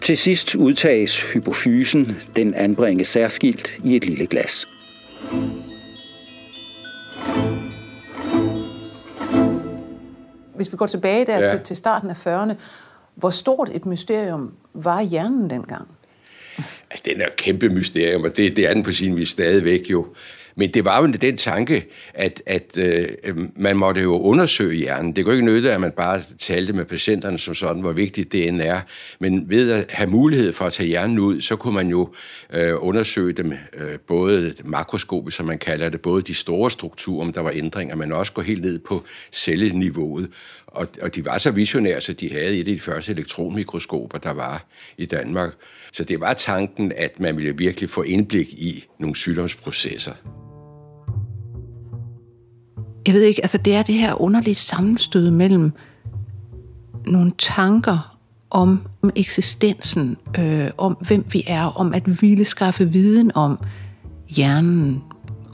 Til 0.00 0.16
sidst 0.16 0.54
udtages 0.54 1.22
hypofysen, 1.22 2.16
den 2.36 2.54
anbringes 2.54 3.08
særskilt 3.08 3.78
i 3.84 3.96
et 3.96 4.04
lille 4.04 4.26
glas. 4.26 4.68
Hvis 10.54 10.72
vi 10.72 10.76
går 10.76 10.86
tilbage 10.86 11.26
der 11.26 11.38
ja. 11.38 11.46
til, 11.46 11.60
til 11.60 11.76
starten 11.76 12.10
af 12.10 12.26
40'erne, 12.26 12.54
hvor 13.14 13.30
stort 13.30 13.70
et 13.74 13.86
mysterium 13.86 14.52
var 14.74 15.02
hjernen 15.02 15.50
dengang? 15.50 15.88
Altså, 16.90 17.04
den 17.04 17.20
er 17.20 17.26
et 17.26 17.36
kæmpe 17.36 17.68
mysterium, 17.68 18.24
og 18.24 18.36
det, 18.36 18.56
det 18.56 18.70
er 18.70 18.74
den 18.74 18.82
på 18.82 18.92
sin 18.92 19.16
vis 19.16 19.28
stadigvæk 19.28 19.90
jo. 19.90 20.06
Men 20.56 20.74
det 20.74 20.84
var 20.84 21.00
jo 21.00 21.06
den 21.06 21.36
tanke, 21.36 21.86
at, 22.14 22.42
at 22.46 22.78
øh, 22.78 23.08
øhm, 23.24 23.52
man 23.56 23.76
måtte 23.76 24.00
jo 24.00 24.20
undersøge 24.20 24.76
hjernen. 24.76 25.16
Det 25.16 25.24
kunne 25.24 25.34
ikke 25.34 25.46
nytte, 25.46 25.72
at 25.72 25.80
man 25.80 25.92
bare 25.92 26.22
talte 26.38 26.72
med 26.72 26.84
patienterne 26.84 27.38
som 27.38 27.54
sådan, 27.54 27.82
hvor 27.82 27.92
vigtigt 27.92 28.32
det 28.32 28.48
end 28.48 28.60
er. 28.60 28.80
Men 29.20 29.50
ved 29.50 29.70
at 29.70 29.90
have 29.90 30.10
mulighed 30.10 30.52
for 30.52 30.64
at 30.64 30.72
tage 30.72 30.86
hjernen 30.86 31.18
ud, 31.18 31.40
så 31.40 31.56
kunne 31.56 31.74
man 31.74 31.88
jo 31.88 32.14
øh, 32.52 32.74
undersøge 32.78 33.32
dem 33.32 33.52
øh, 33.74 33.98
både 34.06 34.54
makroskopisk, 34.64 35.36
som 35.36 35.46
man 35.46 35.58
kalder 35.58 35.88
det, 35.88 36.00
både 36.00 36.22
de 36.22 36.34
store 36.34 36.70
strukturer, 36.70 37.26
om 37.26 37.32
der 37.32 37.40
var 37.40 37.52
ændringer, 37.54 37.96
men 37.96 38.12
også 38.12 38.32
gå 38.32 38.42
helt 38.42 38.62
ned 38.62 38.78
på 38.78 39.04
celleniveauet. 39.32 40.30
Og, 40.74 40.88
og 41.02 41.14
de 41.14 41.24
var 41.24 41.38
så 41.38 41.50
visionære, 41.50 42.00
så 42.00 42.12
de 42.12 42.32
havde 42.32 42.56
et 42.56 42.68
af 42.68 42.74
de 42.74 42.80
første 42.80 43.12
elektronmikroskoper, 43.12 44.18
der 44.18 44.30
var 44.30 44.66
i 44.98 45.06
Danmark. 45.06 45.52
Så 45.92 46.04
det 46.04 46.20
var 46.20 46.32
tanken, 46.32 46.92
at 46.96 47.20
man 47.20 47.36
ville 47.36 47.56
virkelig 47.58 47.90
få 47.90 48.02
indblik 48.02 48.52
i 48.52 48.84
nogle 48.98 49.16
sygdomsprocesser. 49.16 50.12
Jeg 53.06 53.14
ved 53.14 53.22
ikke, 53.22 53.44
altså 53.44 53.58
det 53.58 53.74
er 53.74 53.82
det 53.82 53.94
her 53.94 54.20
underlige 54.20 54.54
sammenstød 54.54 55.30
mellem 55.30 55.72
nogle 57.06 57.32
tanker 57.38 58.18
om 58.50 58.86
eksistensen, 59.16 60.16
øh, 60.38 60.70
om 60.78 60.92
hvem 60.92 61.24
vi 61.32 61.44
er, 61.46 61.62
om 61.62 61.94
at 61.94 62.22
ville 62.22 62.44
skaffe 62.44 62.92
viden 62.92 63.32
om 63.34 63.58
hjernen, 64.28 65.02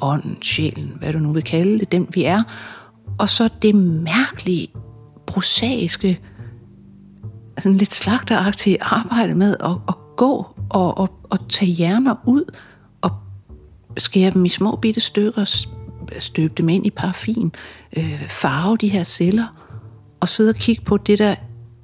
ånden, 0.00 0.42
sjælen, 0.42 0.92
hvad 0.98 1.12
du 1.12 1.18
nu 1.18 1.32
vil 1.32 1.42
kalde 1.42 1.78
det, 1.78 1.92
den 1.92 2.08
vi 2.14 2.24
er, 2.24 2.42
og 3.18 3.28
så 3.28 3.48
det 3.62 3.74
mærkelige, 3.74 4.68
prosaiske, 5.30 6.20
altså 7.56 7.70
lidt 7.70 7.92
slagteragtige 7.92 8.82
arbejde 8.82 9.34
med 9.34 9.56
at, 9.60 9.70
at 9.88 9.94
gå 10.16 10.46
og, 10.70 10.98
og, 10.98 11.10
og 11.30 11.48
tage 11.48 11.72
hjerner 11.72 12.14
ud 12.26 12.56
og 13.00 13.10
skære 13.98 14.30
dem 14.30 14.44
i 14.44 14.48
små 14.48 14.76
bitte 14.76 15.00
stykker, 15.00 15.66
støbe 16.18 16.54
dem 16.56 16.68
ind 16.68 16.86
i 16.86 16.90
paraffin, 16.90 17.52
øh, 17.96 18.28
farve 18.28 18.76
de 18.76 18.88
her 18.88 19.04
celler, 19.04 19.46
og 20.20 20.28
sidde 20.28 20.50
og 20.50 20.56
kigge 20.56 20.82
på 20.82 20.96
det, 20.96 21.18
der 21.18 21.34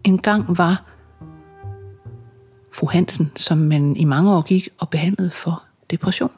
engang 0.04 0.58
var 0.58 0.84
fru 2.72 2.88
Hansen, 2.92 3.32
som 3.36 3.58
man 3.58 3.96
i 3.96 4.04
mange 4.04 4.32
år 4.32 4.40
gik 4.40 4.68
og 4.78 4.88
behandlede 4.88 5.30
for 5.30 5.62
depression. 5.90 6.30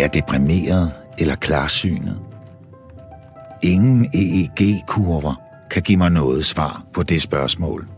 Jeg 0.00 0.14
deprimeret 0.14 0.92
eller 1.18 1.34
klarsynet? 1.34 2.20
Ingen 3.62 4.08
EEG-kurver 4.14 5.34
kan 5.70 5.82
give 5.82 5.98
mig 5.98 6.10
noget 6.10 6.46
svar 6.46 6.84
på 6.92 7.02
det 7.02 7.22
spørgsmål. 7.22 7.88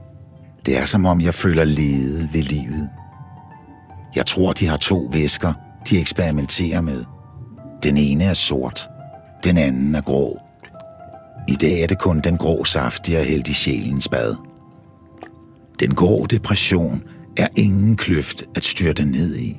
Det 0.67 0.79
er 0.79 0.85
som 0.85 1.07
om 1.07 1.21
jeg 1.21 1.35
føler 1.35 1.65
lede 1.65 2.29
ved 2.33 2.43
livet. 2.43 2.91
Jeg 4.17 4.27
tror, 4.27 4.53
de 4.53 4.67
har 4.67 4.77
to 4.77 5.09
væsker, 5.13 5.53
de 5.91 6.01
eksperimenterer 6.01 6.81
med. 6.81 7.05
Den 7.83 7.97
ene 7.97 8.25
er 8.25 8.33
sort, 8.33 8.89
den 9.45 9.59
anden 9.59 9.95
er 9.95 10.01
grå. 10.01 10.41
I 11.49 11.55
dag 11.55 11.83
er 11.83 11.87
det 11.87 11.99
kun 11.99 12.21
den 12.21 12.37
grå 12.37 12.65
saft, 12.65 13.09
jeg 13.09 13.19
har 13.19 13.27
hældt 13.27 13.49
i 13.49 13.55
sjælens 13.55 14.09
bad. 14.09 14.37
Den 15.81 15.95
grå 15.95 16.27
depression 16.27 17.03
er 17.37 17.49
ingen 17.57 17.97
kløft 17.97 18.45
at 18.57 18.65
styrte 18.65 19.05
ned 19.05 19.37
i. 19.37 19.59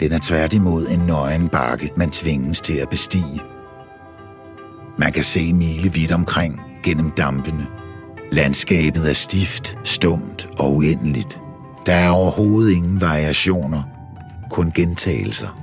Den 0.00 0.12
er 0.12 0.18
tværtimod 0.22 0.86
en 0.88 0.98
nøgen 0.98 1.48
bakke, 1.48 1.90
man 1.96 2.10
tvinges 2.10 2.60
til 2.60 2.74
at 2.74 2.88
bestige. 2.88 3.40
Man 4.98 5.12
kan 5.12 5.24
se 5.24 5.52
milevidt 5.52 6.12
omkring 6.12 6.60
gennem 6.82 7.10
dampene. 7.10 7.66
Landskabet 8.32 9.10
er 9.10 9.14
stift, 9.14 9.78
stumt 9.84 10.48
og 10.58 10.74
uendeligt. 10.74 11.40
Der 11.86 11.92
er 11.92 12.10
overhovedet 12.10 12.72
ingen 12.72 13.00
variationer, 13.00 13.82
kun 14.50 14.70
gentagelser. 14.74 15.62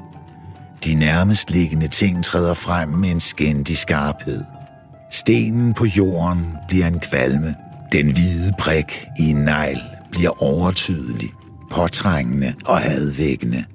De 0.85 0.95
nærmest 0.95 1.51
liggende 1.51 1.87
ting 1.87 2.23
træder 2.23 2.53
frem 2.53 2.89
med 2.89 3.09
en 3.11 3.19
skændig 3.19 3.77
skarphed. 3.77 4.43
Stenen 5.11 5.73
på 5.73 5.85
jorden 5.85 6.45
bliver 6.67 6.87
en 6.87 6.99
kvalme. 6.99 7.55
Den 7.91 8.11
hvide 8.11 8.53
prik 8.59 9.05
i 9.19 9.29
en 9.29 9.35
negl 9.35 9.79
bliver 10.11 10.43
overtydelig, 10.43 11.29
påtrængende 11.71 12.53
og 12.65 12.77
hadvækkende. 12.77 13.65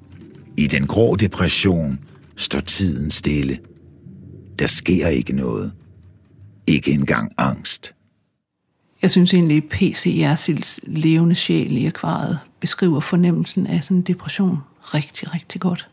I 0.59 0.67
den 0.67 0.87
grå 0.87 1.15
depression 1.15 1.99
står 2.35 2.59
tiden 2.59 3.11
stille. 3.11 3.59
Der 4.59 4.67
sker 4.67 5.07
ikke 5.07 5.33
noget. 5.33 5.73
Ikke 6.67 6.91
engang 6.91 7.31
angst. 7.37 7.93
Jeg 9.01 9.11
synes 9.11 9.33
egentlig, 9.33 9.57
at 9.57 9.63
P.C. 9.69 10.15
Jersils 10.17 10.79
levende 10.83 11.35
sjæl 11.35 11.77
i 11.77 11.85
akvariet 11.85 12.39
beskriver 12.59 12.99
fornemmelsen 12.99 13.67
af 13.67 13.83
sådan 13.83 13.97
en 13.97 14.03
depression 14.03 14.57
rigtig, 14.81 15.33
rigtig 15.33 15.61
godt. 15.61 15.89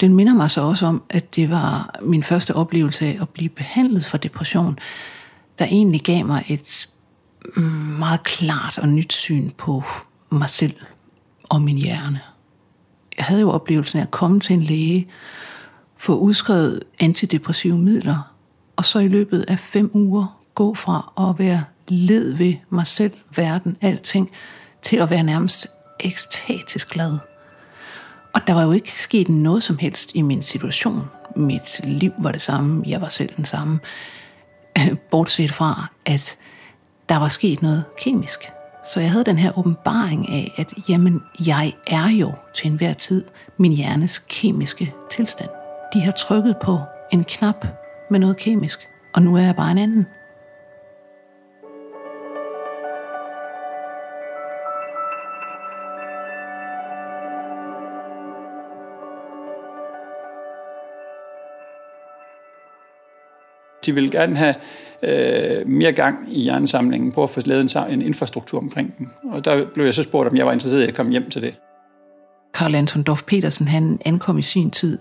Den 0.00 0.14
minder 0.14 0.34
mig 0.34 0.50
så 0.50 0.60
også 0.60 0.86
om, 0.86 1.02
at 1.10 1.36
det 1.36 1.50
var 1.50 1.98
min 2.02 2.22
første 2.22 2.54
oplevelse 2.54 3.06
af 3.06 3.18
at 3.20 3.28
blive 3.28 3.48
behandlet 3.48 4.06
for 4.06 4.18
depression, 4.18 4.78
der 5.58 5.64
egentlig 5.64 6.00
gav 6.00 6.26
mig 6.26 6.44
et 6.48 6.88
meget 7.98 8.22
klart 8.22 8.78
og 8.78 8.88
nyt 8.88 9.12
syn 9.12 9.50
på 9.50 9.84
mig 10.30 10.50
selv 10.50 10.74
og 11.42 11.62
min 11.62 11.76
hjerne. 11.76 12.20
Jeg 13.20 13.26
havde 13.26 13.40
jo 13.40 13.50
oplevelsen 13.50 13.98
af 13.98 14.02
at 14.02 14.10
komme 14.10 14.40
til 14.40 14.54
en 14.54 14.62
læge, 14.62 15.08
få 15.96 16.14
udskrevet 16.18 16.82
antidepressive 17.00 17.78
midler, 17.78 18.34
og 18.76 18.84
så 18.84 18.98
i 18.98 19.08
løbet 19.08 19.44
af 19.48 19.58
fem 19.58 19.90
uger 19.94 20.40
gå 20.54 20.74
fra 20.74 21.12
at 21.30 21.38
være 21.38 21.64
led 21.88 22.36
ved 22.36 22.54
mig 22.70 22.86
selv, 22.86 23.12
verden, 23.36 23.76
alting, 23.80 24.30
til 24.82 24.96
at 24.96 25.10
være 25.10 25.22
nærmest 25.22 25.66
ekstatisk 26.00 26.90
glad. 26.90 27.18
Og 28.34 28.40
der 28.46 28.54
var 28.54 28.62
jo 28.62 28.72
ikke 28.72 28.92
sket 28.92 29.28
noget 29.28 29.62
som 29.62 29.78
helst 29.78 30.14
i 30.14 30.22
min 30.22 30.42
situation. 30.42 31.02
Mit 31.36 31.80
liv 31.84 32.12
var 32.18 32.32
det 32.32 32.42
samme, 32.42 32.84
jeg 32.86 33.00
var 33.00 33.08
selv 33.08 33.32
den 33.36 33.44
samme. 33.44 33.80
Bortset 35.10 35.52
fra, 35.52 35.86
at 36.06 36.36
der 37.08 37.16
var 37.16 37.28
sket 37.28 37.62
noget 37.62 37.84
kemisk. 37.98 38.40
Så 38.84 39.00
jeg 39.00 39.10
havde 39.10 39.24
den 39.24 39.38
her 39.38 39.58
åbenbaring 39.58 40.28
af, 40.28 40.52
at 40.56 40.72
jamen, 40.88 41.22
jeg 41.46 41.72
er 41.86 42.08
jo 42.08 42.32
til 42.54 42.70
enhver 42.70 42.92
tid 42.92 43.24
min 43.56 43.72
hjernes 43.72 44.18
kemiske 44.18 44.94
tilstand. 45.10 45.50
De 45.94 46.00
har 46.00 46.12
trykket 46.12 46.56
på 46.62 46.80
en 47.12 47.24
knap 47.24 47.66
med 48.10 48.18
noget 48.18 48.36
kemisk, 48.36 48.88
og 49.14 49.22
nu 49.22 49.36
er 49.36 49.40
jeg 49.40 49.56
bare 49.56 49.70
en 49.70 49.78
anden. 49.78 50.06
De 63.86 63.94
vil 63.94 64.10
gerne 64.10 64.36
have 64.36 64.54
øh, 65.02 65.68
mere 65.68 65.92
gang 65.92 66.18
i 66.28 66.40
hjernesamlingen, 66.40 67.12
på 67.12 67.22
at 67.22 67.30
få 67.30 67.40
lavet 67.44 67.76
en, 67.76 67.92
en 67.92 68.02
infrastruktur 68.02 68.58
omkring 68.58 68.98
den. 68.98 69.10
Og 69.32 69.44
der 69.44 69.66
blev 69.74 69.84
jeg 69.84 69.94
så 69.94 70.02
spurgt, 70.02 70.28
om 70.28 70.36
jeg 70.36 70.46
var 70.46 70.52
interesseret 70.52 70.84
i 70.84 70.88
at 70.88 70.94
komme 70.94 71.12
hjem 71.12 71.30
til 71.30 71.42
det. 71.42 71.54
Karl 72.54 72.74
Anton 72.74 73.02
Dorf 73.02 73.22
Petersen 73.22 73.68
han 73.68 74.00
ankom 74.04 74.38
i 74.38 74.42
sin 74.42 74.70
tid 74.70 74.98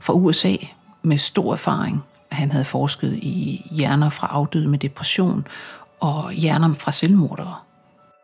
fra 0.00 0.12
USA 0.12 0.54
med 1.02 1.18
stor 1.18 1.52
erfaring. 1.52 2.04
Han 2.28 2.50
havde 2.50 2.64
forsket 2.64 3.12
i 3.12 3.66
hjerner 3.70 4.10
fra 4.10 4.28
afdøde 4.30 4.68
med 4.68 4.78
depression 4.78 5.46
og 6.00 6.32
hjerner 6.32 6.74
fra 6.74 6.92
selvmordere. 6.92 7.54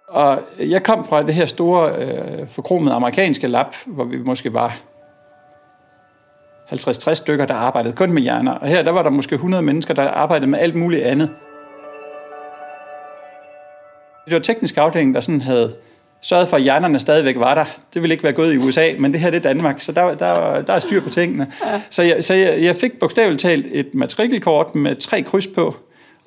Og 0.08 0.42
jeg 0.58 0.82
kom 0.82 1.04
fra 1.04 1.22
det 1.22 1.34
her 1.34 1.46
store, 1.46 1.92
øh, 1.96 2.48
forkromede 2.48 2.94
amerikanske 2.94 3.46
lab, 3.46 3.66
hvor 3.86 4.04
vi 4.04 4.18
måske 4.18 4.52
var 4.52 4.76
50-60 6.72 7.14
stykker, 7.14 7.46
der 7.46 7.54
arbejdede 7.54 7.92
kun 7.92 8.12
med 8.12 8.22
hjerner. 8.22 8.52
Og 8.52 8.68
her 8.68 8.82
der 8.82 8.90
var 8.90 9.02
der 9.02 9.10
måske 9.10 9.34
100 9.34 9.62
mennesker, 9.62 9.94
der 9.94 10.02
arbejdede 10.02 10.50
med 10.50 10.58
alt 10.58 10.74
muligt 10.74 11.02
andet. 11.02 11.30
Det 14.24 14.34
var 14.34 14.38
teknisk 14.38 14.76
afdeling, 14.76 15.14
der 15.14 15.20
sådan 15.20 15.40
havde 15.40 15.74
sørget 16.20 16.48
for, 16.48 16.56
at 16.56 16.62
hjernerne 16.62 16.98
stadigvæk 16.98 17.38
var 17.38 17.54
der. 17.54 17.64
Det 17.94 18.02
ville 18.02 18.14
ikke 18.14 18.24
være 18.24 18.32
gået 18.32 18.54
i 18.54 18.56
USA, 18.56 18.90
men 18.98 19.12
det 19.12 19.20
her 19.20 19.30
det 19.30 19.36
er 19.36 19.52
Danmark, 19.52 19.80
så 19.80 19.92
der, 19.92 20.14
der, 20.14 20.62
der 20.62 20.72
er 20.72 20.78
styr 20.78 21.00
på 21.00 21.10
tingene. 21.10 21.46
Ja. 21.66 21.80
Så, 21.90 22.02
jeg, 22.02 22.24
så 22.24 22.34
jeg, 22.34 22.62
jeg 22.62 22.76
fik 22.76 22.98
bogstaveligt 23.00 23.40
talt 23.40 23.66
et 23.70 23.94
matrikelkort 23.94 24.74
med 24.74 24.96
tre 24.96 25.22
kryds 25.22 25.46
på. 25.46 25.76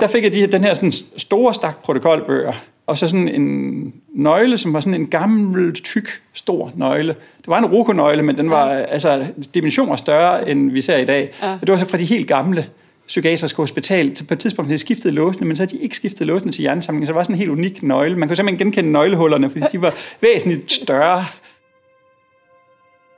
Der 0.01 0.07
fik 0.07 0.23
jeg 0.23 0.31
de, 0.31 0.47
den 0.47 0.63
her 0.63 0.73
sådan 0.73 0.91
store 1.17 1.53
stak 1.53 1.83
protokolbøger, 1.83 2.53
og 2.87 2.97
så 2.97 3.07
sådan 3.07 3.27
en 3.27 3.93
nøgle, 4.13 4.57
som 4.57 4.73
var 4.73 4.79
sådan 4.79 5.01
en 5.01 5.07
gammel, 5.07 5.73
tyk, 5.73 6.21
stor 6.33 6.71
nøgle. 6.75 7.15
Det 7.37 7.47
var 7.47 7.57
en 7.57 7.65
rokonøgle, 7.65 8.23
men 8.23 8.37
den 8.37 8.49
var 8.49 8.73
ja. 8.73 8.81
altså 8.81 9.25
dimensioner 9.53 9.95
større, 9.95 10.49
end 10.49 10.71
vi 10.71 10.81
ser 10.81 10.97
i 10.97 11.05
dag. 11.05 11.31
Ja. 11.43 11.57
Det 11.61 11.71
var 11.71 11.77
så 11.77 11.85
fra 11.85 11.97
de 11.97 12.05
helt 12.05 12.27
gamle 12.27 12.65
psykiatriske 13.07 13.57
hospital. 13.57 14.15
På 14.27 14.33
et 14.33 14.39
tidspunkt 14.39 14.67
havde 14.67 14.77
de 14.77 14.81
skiftet 14.81 15.13
låsene, 15.13 15.47
men 15.47 15.55
så 15.55 15.63
havde 15.63 15.77
de 15.77 15.83
ikke 15.83 15.95
skiftet 15.95 16.27
låsene 16.27 16.51
til 16.51 16.61
hjernesamlingen, 16.61 17.07
så 17.07 17.11
det 17.11 17.15
var 17.15 17.23
sådan 17.23 17.35
en 17.35 17.39
helt 17.39 17.51
unik 17.51 17.83
nøgle. 17.83 18.15
Man 18.15 18.29
kunne 18.29 18.35
simpelthen 18.35 18.65
genkende 18.65 18.91
nøglehullerne, 18.91 19.49
fordi 19.49 19.65
de 19.71 19.81
var 19.81 19.93
væsentligt 20.21 20.71
større. 20.71 21.25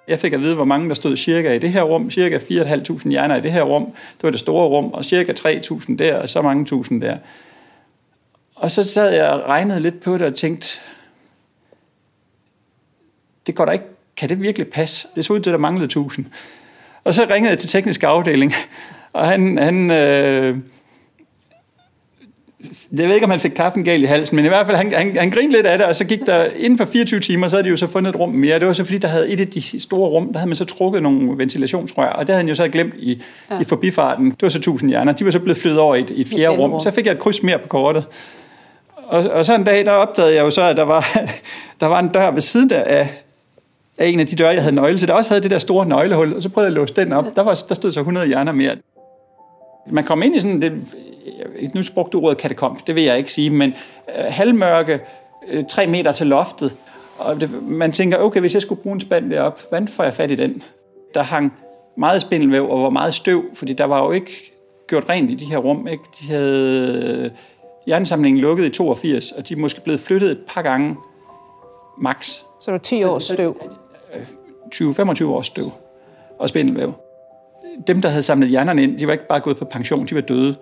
Jeg 0.07 0.19
fik 0.19 0.33
at 0.33 0.39
vide, 0.39 0.55
hvor 0.55 0.65
mange 0.65 0.89
der 0.89 0.95
stod 0.95 1.17
cirka 1.17 1.53
i 1.53 1.59
det 1.59 1.69
her 1.69 1.83
rum. 1.83 2.11
Cirka 2.11 2.37
4.500 2.37 3.09
hjerner 3.09 3.35
i 3.35 3.41
det 3.41 3.51
her 3.51 3.63
rum. 3.63 3.85
Det 3.85 4.23
var 4.23 4.29
det 4.29 4.39
store 4.39 4.67
rum, 4.67 4.91
og 4.93 5.05
cirka 5.05 5.33
3.000 5.39 5.95
der, 5.95 6.17
og 6.17 6.29
så 6.29 6.41
mange 6.41 6.65
tusind 6.65 7.01
der. 7.01 7.17
Og 8.55 8.71
så 8.71 8.83
sad 8.83 9.13
jeg 9.13 9.29
og 9.29 9.49
regnede 9.49 9.79
lidt 9.79 10.01
på 10.01 10.17
det 10.17 10.27
og 10.27 10.35
tænkte, 10.35 10.79
det 13.47 13.55
går 13.55 13.65
da 13.65 13.71
ikke, 13.71 13.85
kan 14.17 14.29
det 14.29 14.41
virkelig 14.41 14.67
passe? 14.67 15.07
Det 15.15 15.25
så 15.25 15.33
ud 15.33 15.39
til, 15.39 15.49
at 15.49 15.53
der 15.53 15.59
manglede 15.59 15.85
1000. 15.85 16.25
Og 17.03 17.13
så 17.13 17.27
ringede 17.29 17.49
jeg 17.49 17.59
til 17.59 17.69
teknisk 17.69 18.03
afdeling, 18.03 18.53
og 19.13 19.27
han, 19.27 19.57
han 19.57 19.91
øh, 19.91 20.57
jeg 22.97 23.07
ved 23.07 23.13
ikke, 23.13 23.23
om 23.25 23.29
han 23.29 23.39
fik 23.39 23.51
kaffen 23.51 23.83
galt 23.83 24.03
i 24.03 24.05
halsen, 24.05 24.35
men 24.35 24.45
i 24.45 24.47
hvert 24.47 24.65
fald, 24.65 24.77
han, 24.77 24.93
han, 24.93 25.17
han 25.17 25.29
grinede 25.29 25.51
lidt 25.51 25.65
af 25.65 25.77
det, 25.77 25.87
og 25.87 25.95
så 25.95 26.05
gik 26.05 26.25
der, 26.25 26.45
inden 26.57 26.77
for 26.77 26.85
24 26.85 27.19
timer, 27.19 27.47
så 27.47 27.55
havde 27.55 27.63
de 27.63 27.69
jo 27.69 27.75
så 27.75 27.87
fundet 27.87 28.09
et 28.09 28.19
rum 28.19 28.29
mere. 28.29 28.59
Det 28.59 28.67
var 28.67 28.73
så 28.73 28.83
fordi, 28.83 28.97
der 28.97 29.07
havde 29.07 29.29
et 29.29 29.39
af 29.39 29.47
de 29.47 29.79
store 29.79 30.09
rum, 30.09 30.33
der 30.33 30.39
havde 30.39 30.49
man 30.49 30.55
så 30.55 30.65
trukket 30.65 31.03
nogle 31.03 31.37
ventilationsrør, 31.37 32.09
og 32.09 32.27
det 32.27 32.29
havde 32.29 32.37
han 32.37 32.47
jo 32.47 32.55
så 32.55 32.67
glemt 32.67 32.93
i, 32.97 33.21
ja. 33.51 33.61
i 33.61 33.63
forbifarten. 33.63 34.31
Det 34.31 34.41
var 34.41 34.49
så 34.49 34.57
1000 34.57 34.89
hjerner. 34.89 35.11
De 35.13 35.25
var 35.25 35.31
så 35.31 35.39
blevet 35.39 35.57
flyttet 35.57 35.79
over 35.79 35.95
i 35.95 35.99
et, 35.99 36.09
i 36.09 36.21
et 36.21 36.27
fjerde 36.27 36.57
rum. 36.57 36.71
rum. 36.71 36.79
Så 36.79 36.91
fik 36.91 37.05
jeg 37.05 37.11
et 37.11 37.19
kryds 37.19 37.43
mere 37.43 37.59
på 37.59 37.67
kortet. 37.67 38.05
Og, 38.95 39.29
og 39.29 39.45
så 39.45 39.55
en 39.55 39.63
dag, 39.63 39.85
der 39.85 39.91
opdagede 39.91 40.35
jeg 40.35 40.43
jo 40.43 40.49
så, 40.49 40.61
at 40.61 40.77
der 40.77 40.83
var, 40.83 41.19
der 41.79 41.85
var 41.85 41.99
en 41.99 42.07
dør 42.09 42.31
ved 42.31 42.41
siden 42.41 42.71
af, 42.71 43.09
af 43.97 44.07
en 44.07 44.19
af 44.19 44.27
de 44.27 44.35
døre, 44.35 44.49
jeg 44.49 44.61
havde 44.61 44.75
nøgle 44.75 44.99
til, 44.99 45.07
der 45.07 45.13
også 45.13 45.29
havde 45.29 45.43
det 45.43 45.51
der 45.51 45.59
store 45.59 45.85
nøglehul, 45.85 46.33
og 46.33 46.43
så 46.43 46.49
prøvede 46.49 46.71
jeg 46.71 46.77
at 46.77 46.81
låse 46.81 46.93
den 46.93 47.13
op. 47.13 47.25
Der, 47.35 47.41
var, 47.41 47.63
der 47.69 47.75
stod 47.75 47.91
så 47.91 47.99
100 47.99 48.27
hjerner 48.27 48.51
mere. 48.51 48.75
Man 49.89 50.03
kom 50.03 50.23
ind 50.23 50.35
i 50.35 50.39
sådan, 50.39 50.61
det, 50.61 50.71
nu 51.75 51.81
brugte 51.93 52.11
du 52.11 52.25
ordet 52.25 52.37
katakomb, 52.37 52.87
det 52.87 52.95
vil 52.95 53.03
jeg 53.03 53.17
ikke 53.17 53.31
sige, 53.31 53.49
men 53.49 53.73
øh, 54.17 54.25
halvmørke, 54.29 54.99
øh, 55.47 55.63
tre 55.69 55.87
meter 55.87 56.11
til 56.11 56.27
loftet, 56.27 56.75
og 57.17 57.41
det, 57.41 57.63
man 57.63 57.91
tænker, 57.91 58.17
okay, 58.17 58.39
hvis 58.39 58.53
jeg 58.53 58.61
skulle 58.61 58.81
bruge 58.81 58.93
en 58.93 59.01
spand 59.01 59.29
derop, 59.29 59.59
hvordan 59.69 59.87
får 59.87 60.03
jeg 60.03 60.13
fat 60.13 60.31
i 60.31 60.35
den? 60.35 60.63
Der 61.13 61.21
hang 61.21 61.53
meget 61.97 62.21
spindelvæv 62.21 62.69
og 62.69 62.83
var 62.83 62.89
meget 62.89 63.13
støv, 63.13 63.43
fordi 63.53 63.73
der 63.73 63.85
var 63.85 64.03
jo 64.03 64.11
ikke 64.11 64.51
gjort 64.87 65.09
rent 65.09 65.31
i 65.31 65.35
de 65.35 65.45
her 65.45 65.57
rum. 65.57 65.87
Ikke? 65.87 66.03
De 66.19 66.27
havde 66.27 67.23
øh, 67.25 67.31
hjernesamlingen 67.85 68.41
lukket 68.41 68.65
i 68.65 68.69
82, 68.69 69.31
og 69.31 69.49
de 69.49 69.53
er 69.53 69.57
måske 69.57 69.81
blevet 69.83 69.99
flyttet 69.99 70.31
et 70.31 70.39
par 70.47 70.61
gange 70.61 70.95
max. 71.97 72.25
Så 72.29 72.43
det 72.65 72.71
var 72.71 72.77
10 72.77 73.03
års 73.03 73.23
støv? 73.23 73.57
20-25 74.75 75.25
års 75.25 75.45
støv 75.45 75.71
og 76.39 76.49
spindelvæv. 76.49 76.93
Dem, 77.87 78.01
der 78.01 78.09
havde 78.09 78.23
samlet 78.23 78.49
hjernerne 78.49 78.83
ind, 78.83 78.99
de 78.99 79.07
var 79.07 79.13
ikke 79.13 79.27
bare 79.27 79.39
gået 79.39 79.57
på 79.57 79.65
pension, 79.65 80.05
de 80.05 80.15
var 80.15 80.21
døde. 80.21 80.55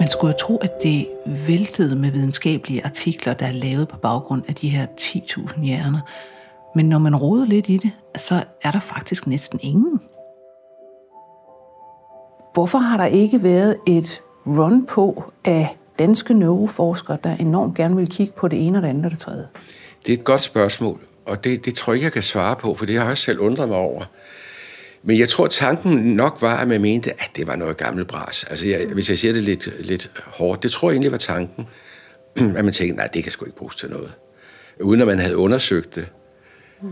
Man 0.00 0.08
skulle 0.08 0.32
jo 0.32 0.38
tro, 0.38 0.56
at 0.56 0.82
det 0.82 1.08
væltede 1.26 1.96
med 1.96 2.10
videnskabelige 2.10 2.84
artikler, 2.84 3.34
der 3.34 3.46
er 3.46 3.52
lavet 3.52 3.88
på 3.88 3.96
baggrund 3.96 4.42
af 4.48 4.54
de 4.54 4.68
her 4.68 4.86
10.000 5.00 5.60
hjerner. 5.60 6.00
Men 6.74 6.88
når 6.88 6.98
man 6.98 7.16
roder 7.16 7.46
lidt 7.46 7.68
i 7.68 7.76
det, 7.76 7.90
så 8.16 8.44
er 8.62 8.70
der 8.70 8.80
faktisk 8.80 9.26
næsten 9.26 9.58
ingen. 9.62 10.00
Hvorfor 12.54 12.78
har 12.78 12.96
der 12.96 13.06
ikke 13.06 13.42
været 13.42 13.76
et 13.86 14.22
run 14.46 14.86
på 14.86 15.32
af 15.44 15.76
danske 15.98 16.34
neuroforskere, 16.34 17.18
der 17.24 17.36
enormt 17.36 17.76
gerne 17.76 17.96
vil 17.96 18.08
kigge 18.08 18.32
på 18.36 18.48
det 18.48 18.66
ene 18.66 18.78
og 18.78 18.82
det 18.82 18.88
andet 18.88 19.04
og 19.04 19.10
det 19.10 19.18
tredje? 19.18 19.46
Det 20.06 20.14
er 20.14 20.18
et 20.18 20.24
godt 20.24 20.42
spørgsmål, 20.42 21.00
og 21.26 21.44
det, 21.44 21.64
det 21.64 21.74
tror 21.74 21.92
jeg 21.92 21.96
ikke, 21.96 22.04
jeg 22.04 22.12
kan 22.12 22.22
svare 22.22 22.56
på, 22.56 22.74
for 22.74 22.86
det 22.86 22.94
har 22.94 23.02
jeg 23.02 23.10
også 23.10 23.24
selv 23.24 23.40
undret 23.40 23.68
mig 23.68 23.78
over. 23.78 24.02
Men 25.02 25.18
jeg 25.18 25.28
tror, 25.28 25.46
tanken 25.46 25.92
nok 25.92 26.38
var, 26.40 26.56
at 26.56 26.68
man 26.68 26.80
mente, 26.80 27.10
at 27.10 27.30
det 27.36 27.46
var 27.46 27.56
noget 27.56 27.76
gammelt 27.76 28.08
bras. 28.08 28.44
Altså, 28.44 28.66
jeg, 28.66 28.86
hvis 28.92 29.10
jeg 29.10 29.18
siger 29.18 29.34
det 29.34 29.42
lidt, 29.42 29.86
lidt 29.86 30.10
hårdt, 30.26 30.62
det 30.62 30.70
tror 30.70 30.90
jeg 30.90 30.94
egentlig 30.94 31.12
var 31.12 31.18
tanken. 31.18 31.68
At 32.58 32.64
man 32.64 32.72
tænkte, 32.72 32.96
nej, 32.96 33.06
det 33.14 33.22
kan 33.22 33.32
sgu 33.32 33.44
ikke 33.44 33.56
bruges 33.56 33.76
til 33.76 33.90
noget. 33.90 34.12
Uden 34.80 35.00
at 35.00 35.06
man 35.06 35.18
havde 35.18 35.36
undersøgt 35.36 35.94
det. 35.94 36.06
Mm. 36.82 36.88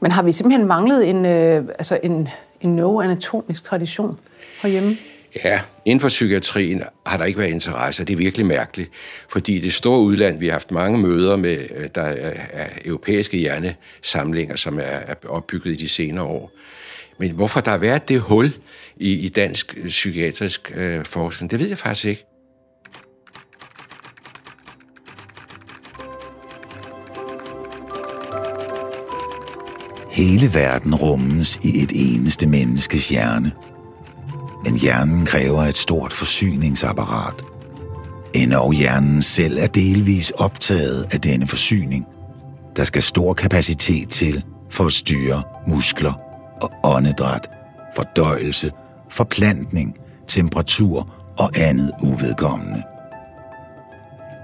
Men 0.00 0.10
har 0.10 0.22
vi 0.22 0.32
simpelthen 0.32 0.66
manglet 0.66 1.08
en, 1.08 1.26
øh, 1.26 1.64
altså 1.78 2.00
en, 2.02 2.28
en 2.60 2.76
neuroanatomisk 2.76 3.64
tradition 3.64 4.18
herhjemme? 4.62 4.96
Ja, 5.44 5.60
inden 5.84 6.00
for 6.00 6.08
psykiatrien 6.08 6.82
har 7.06 7.16
der 7.16 7.24
ikke 7.24 7.38
været 7.38 7.50
interesse, 7.50 8.04
det 8.04 8.12
er 8.12 8.16
virkelig 8.16 8.46
mærkeligt. 8.46 8.90
Fordi 9.28 9.58
det 9.58 9.72
store 9.72 10.00
udland, 10.00 10.38
vi 10.38 10.46
har 10.46 10.52
haft 10.52 10.70
mange 10.70 10.98
møder 10.98 11.36
med, 11.36 11.58
øh, 11.76 11.88
der 11.94 12.02
er 12.02 12.68
europæiske 12.84 13.36
hjernesamlinger, 13.36 14.56
som 14.56 14.78
er 14.82 15.14
opbygget 15.28 15.72
i 15.72 15.76
de 15.76 15.88
senere 15.88 16.24
år. 16.24 16.52
Men 17.18 17.30
hvorfor 17.30 17.60
der 17.60 17.70
har 17.70 17.78
været 17.78 18.08
det 18.08 18.20
hul 18.20 18.52
i, 18.96 19.12
i 19.12 19.28
dansk 19.28 19.78
psykiatrisk 19.86 20.72
øh, 20.76 21.04
forskning, 21.04 21.50
det 21.50 21.60
ved 21.60 21.68
jeg 21.68 21.78
faktisk 21.78 22.04
ikke. 22.04 22.27
Hele 30.18 30.54
verden 30.54 30.94
rummes 30.94 31.60
i 31.62 31.82
et 31.82 31.92
eneste 31.94 32.46
menneskes 32.46 33.08
hjerne– 33.08 33.52
men 34.64 34.78
hjernen 34.78 35.26
kræver 35.26 35.62
et 35.62 35.76
stort 35.76 36.12
forsyningsapparat. 36.12 37.34
Endog 38.34 38.72
hjernen 38.72 39.22
selv 39.22 39.58
er 39.58 39.66
delvis 39.66 40.30
optaget 40.30 41.06
af 41.12 41.20
denne 41.20 41.46
forsyning. 41.46 42.06
Der 42.76 42.84
skal 42.84 43.02
stor 43.02 43.34
kapacitet 43.34 44.08
til 44.08 44.44
for 44.70 44.86
at 44.86 44.92
styre 44.92 45.42
muskler 45.66 46.12
og 46.62 46.70
åndedræt, 46.84 47.50
fordøjelse, 47.96 48.72
forplantning, 49.10 49.94
temperatur 50.26 51.14
og 51.38 51.50
andet 51.58 51.92
uvedkommende. 52.02 52.82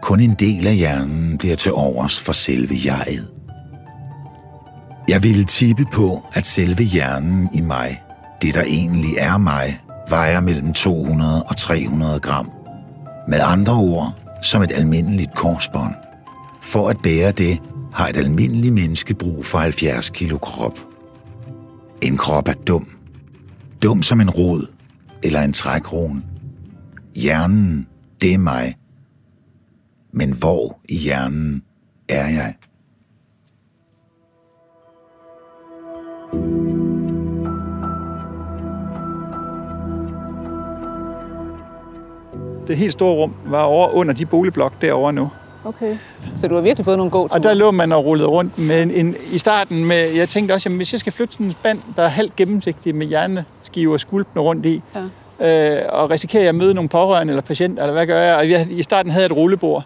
Kun 0.02 0.20
en 0.20 0.34
del 0.34 0.66
af 0.66 0.76
hjernen 0.76 1.38
bliver 1.38 1.56
til 1.56 1.72
overs 1.72 2.20
for 2.20 2.32
selve 2.32 2.74
jeget. 2.84 3.33
Jeg 5.08 5.22
ville 5.22 5.44
tippe 5.44 5.84
på, 5.92 6.26
at 6.32 6.46
selve 6.46 6.84
hjernen 6.84 7.48
i 7.54 7.60
mig, 7.60 8.02
det 8.42 8.54
der 8.54 8.62
egentlig 8.62 9.14
er 9.18 9.38
mig, 9.38 9.80
vejer 10.08 10.40
mellem 10.40 10.72
200 10.72 11.42
og 11.42 11.56
300 11.56 12.20
gram. 12.20 12.50
Med 13.28 13.38
andre 13.42 13.74
ord, 13.74 14.14
som 14.42 14.62
et 14.62 14.72
almindeligt 14.72 15.34
korsbånd. 15.34 15.94
For 16.62 16.88
at 16.88 16.98
bære 17.02 17.32
det, 17.32 17.58
har 17.92 18.08
et 18.08 18.16
almindeligt 18.16 18.74
menneske 18.74 19.14
brug 19.14 19.44
for 19.44 19.58
70 19.58 20.10
kilo 20.10 20.38
krop. 20.38 20.78
En 22.02 22.16
krop 22.16 22.48
er 22.48 22.52
dum. 22.52 22.88
Dum 23.82 24.02
som 24.02 24.20
en 24.20 24.30
rod 24.30 24.66
eller 25.22 25.40
en 25.40 25.52
trækron. 25.52 26.24
Hjernen, 27.14 27.86
det 28.20 28.34
er 28.34 28.38
mig. 28.38 28.76
Men 30.12 30.32
hvor 30.32 30.80
i 30.88 30.96
hjernen 30.96 31.62
er 32.08 32.28
jeg? 32.28 32.54
Det 42.68 42.76
helt 42.76 42.92
store 42.92 43.14
rum 43.14 43.34
var 43.46 43.62
over 43.62 43.88
under 43.88 44.14
de 44.14 44.26
boligblok 44.26 44.72
derovre 44.80 45.12
nu. 45.12 45.30
Okay. 45.64 45.96
Så 46.36 46.48
du 46.48 46.54
har 46.54 46.62
virkelig 46.62 46.84
fået 46.84 46.96
nogle 46.96 47.10
gode 47.10 47.28
Og 47.32 47.42
der 47.42 47.54
lå 47.54 47.70
man 47.70 47.92
og 47.92 48.04
rullede 48.04 48.28
rundt 48.28 48.58
med 48.58 48.82
en, 48.82 48.90
en, 48.90 49.16
i 49.32 49.38
starten 49.38 49.84
med, 49.84 50.12
jeg 50.16 50.28
tænkte 50.28 50.52
også, 50.52 50.68
jamen, 50.68 50.76
hvis 50.76 50.92
jeg 50.92 51.00
skal 51.00 51.12
flytte 51.12 51.34
sådan 51.34 51.46
en 51.46 51.52
spand, 51.52 51.78
der 51.96 52.02
er 52.02 52.08
halvt 52.08 52.36
gennemsigtig 52.36 52.94
med 52.94 53.06
hjerneskiver 53.06 53.96
skulpne 53.96 54.40
rundt 54.42 54.66
i, 54.66 54.82
ja. 54.94 55.00
Øh, 55.40 55.76
og 55.88 56.10
risikerer 56.10 56.42
jeg 56.42 56.48
at 56.48 56.54
møde 56.54 56.74
nogle 56.74 56.88
pårørende 56.88 57.30
eller 57.30 57.42
patienter, 57.42 57.82
eller 57.82 57.92
hvad 57.92 58.06
gør 58.06 58.22
jeg? 58.22 58.36
Og 58.36 58.50
jeg, 58.50 58.66
i 58.70 58.82
starten 58.82 59.12
havde 59.12 59.22
jeg 59.22 59.30
et 59.30 59.36
rullebord, 59.36 59.84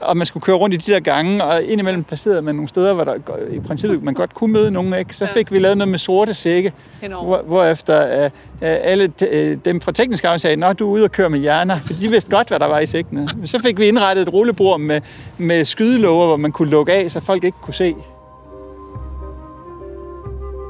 og 0.00 0.16
man 0.16 0.26
skulle 0.26 0.42
køre 0.42 0.56
rundt 0.56 0.74
i 0.74 0.76
de 0.76 0.92
der 0.92 1.00
gange, 1.00 1.44
og 1.44 1.62
indimellem 1.62 2.04
passerede 2.04 2.42
man 2.42 2.54
nogle 2.54 2.68
steder, 2.68 2.94
hvor 2.94 3.04
der 3.04 3.14
i 3.50 3.60
princippet 3.60 4.02
man 4.02 4.14
godt 4.14 4.34
kunne 4.34 4.52
møde 4.52 4.70
nogen. 4.70 4.94
Ikke? 4.94 5.16
Så 5.16 5.26
fik 5.26 5.52
vi 5.52 5.58
lavet 5.58 5.76
noget 5.76 5.88
med 5.88 5.98
sorte 5.98 6.34
sække, 6.34 6.72
hvor, 7.08 7.42
hvorefter 7.46 8.24
uh, 8.26 8.30
alle 8.60 9.12
uh, 9.22 9.52
dem 9.64 9.80
fra 9.80 9.92
teknisk 9.92 10.24
afdeling 10.24 10.40
sagde, 10.40 10.66
at 10.66 10.78
du 10.78 10.86
er 10.88 10.92
ude 10.92 11.04
og 11.04 11.12
køre 11.12 11.30
med 11.30 11.38
hjerner, 11.38 11.78
for 11.80 11.92
de 11.92 12.08
vidste 12.08 12.30
godt, 12.30 12.48
hvad 12.48 12.58
der 12.58 12.66
var 12.66 12.78
i 12.78 12.86
sækkene. 12.86 13.28
Så 13.44 13.58
fik 13.58 13.78
vi 13.78 13.86
indrettet 13.86 14.22
et 14.22 14.32
rullebord 14.32 14.80
med, 14.80 15.00
med 15.38 15.64
skydelåger, 15.64 16.26
hvor 16.26 16.36
man 16.36 16.52
kunne 16.52 16.70
lukke 16.70 16.92
af, 16.92 17.10
så 17.10 17.20
folk 17.20 17.44
ikke 17.44 17.58
kunne 17.62 17.74
se. 17.74 17.94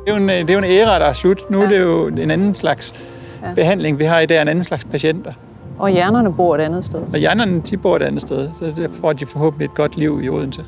Det 0.07 0.09
er 0.09 0.13
jo 0.13 0.17
en, 0.17 0.29
det 0.29 0.51
er 0.51 0.55
jo 0.55 0.59
en 0.59 0.65
æra, 0.65 0.99
der 0.99 1.07
er 1.07 1.13
slut. 1.13 1.51
Nu 1.51 1.63
er 1.63 1.69
det 1.69 1.81
jo 1.81 2.07
en 2.07 2.31
anden 2.31 2.55
slags 2.55 2.95
ja. 3.43 3.55
behandling, 3.55 3.99
vi 3.99 4.05
har 4.05 4.21
i 4.21 4.27
dag, 4.27 4.43
en 4.43 4.49
anden 4.49 4.65
slags 4.65 4.85
patienter. 4.85 5.33
Og 5.79 5.91
hjernerne 5.91 6.33
bor 6.33 6.55
et 6.55 6.61
andet 6.61 6.85
sted. 6.85 7.01
Og 7.13 7.19
hjernerne, 7.19 7.63
de 7.71 7.77
bor 7.77 7.97
et 7.97 8.03
andet 8.03 8.21
sted, 8.21 8.51
så 8.59 8.73
det 8.77 8.91
får 9.01 9.13
de 9.13 9.27
forhåbentlig 9.27 9.65
et 9.65 9.75
godt 9.75 9.97
liv 9.97 10.21
i 10.23 10.29
Odense. 10.29 10.65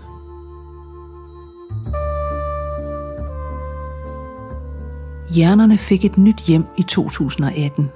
Hjernerne 5.35 5.79
fik 5.79 6.05
et 6.05 6.19
nyt 6.19 6.41
hjem 6.47 6.65
i 6.77 6.83
2018. 6.83 7.91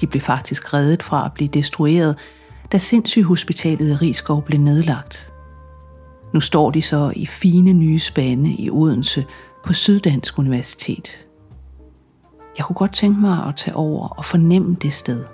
De 0.00 0.06
blev 0.06 0.20
faktisk 0.20 0.74
reddet 0.74 1.02
fra 1.02 1.26
at 1.26 1.32
blive 1.32 1.48
destrueret, 1.48 2.16
da 2.72 2.78
sindssygehospitalet 2.78 3.88
i 3.88 3.94
Rigskov 3.94 4.42
blev 4.42 4.60
nedlagt. 4.60 5.32
Nu 6.32 6.40
står 6.40 6.70
de 6.70 6.82
så 6.82 7.12
i 7.16 7.26
fine 7.26 7.72
nye 7.72 7.98
spande 7.98 8.50
i 8.50 8.70
Odense 8.70 9.24
på 9.66 9.72
Syddansk 9.72 10.38
Universitet. 10.38 11.26
Jeg 12.58 12.64
kunne 12.66 12.76
godt 12.76 12.94
tænke 12.94 13.20
mig 13.20 13.44
at 13.48 13.56
tage 13.56 13.76
over 13.76 14.08
og 14.08 14.24
fornemme 14.24 14.76
det 14.82 14.92
sted. 14.92 15.24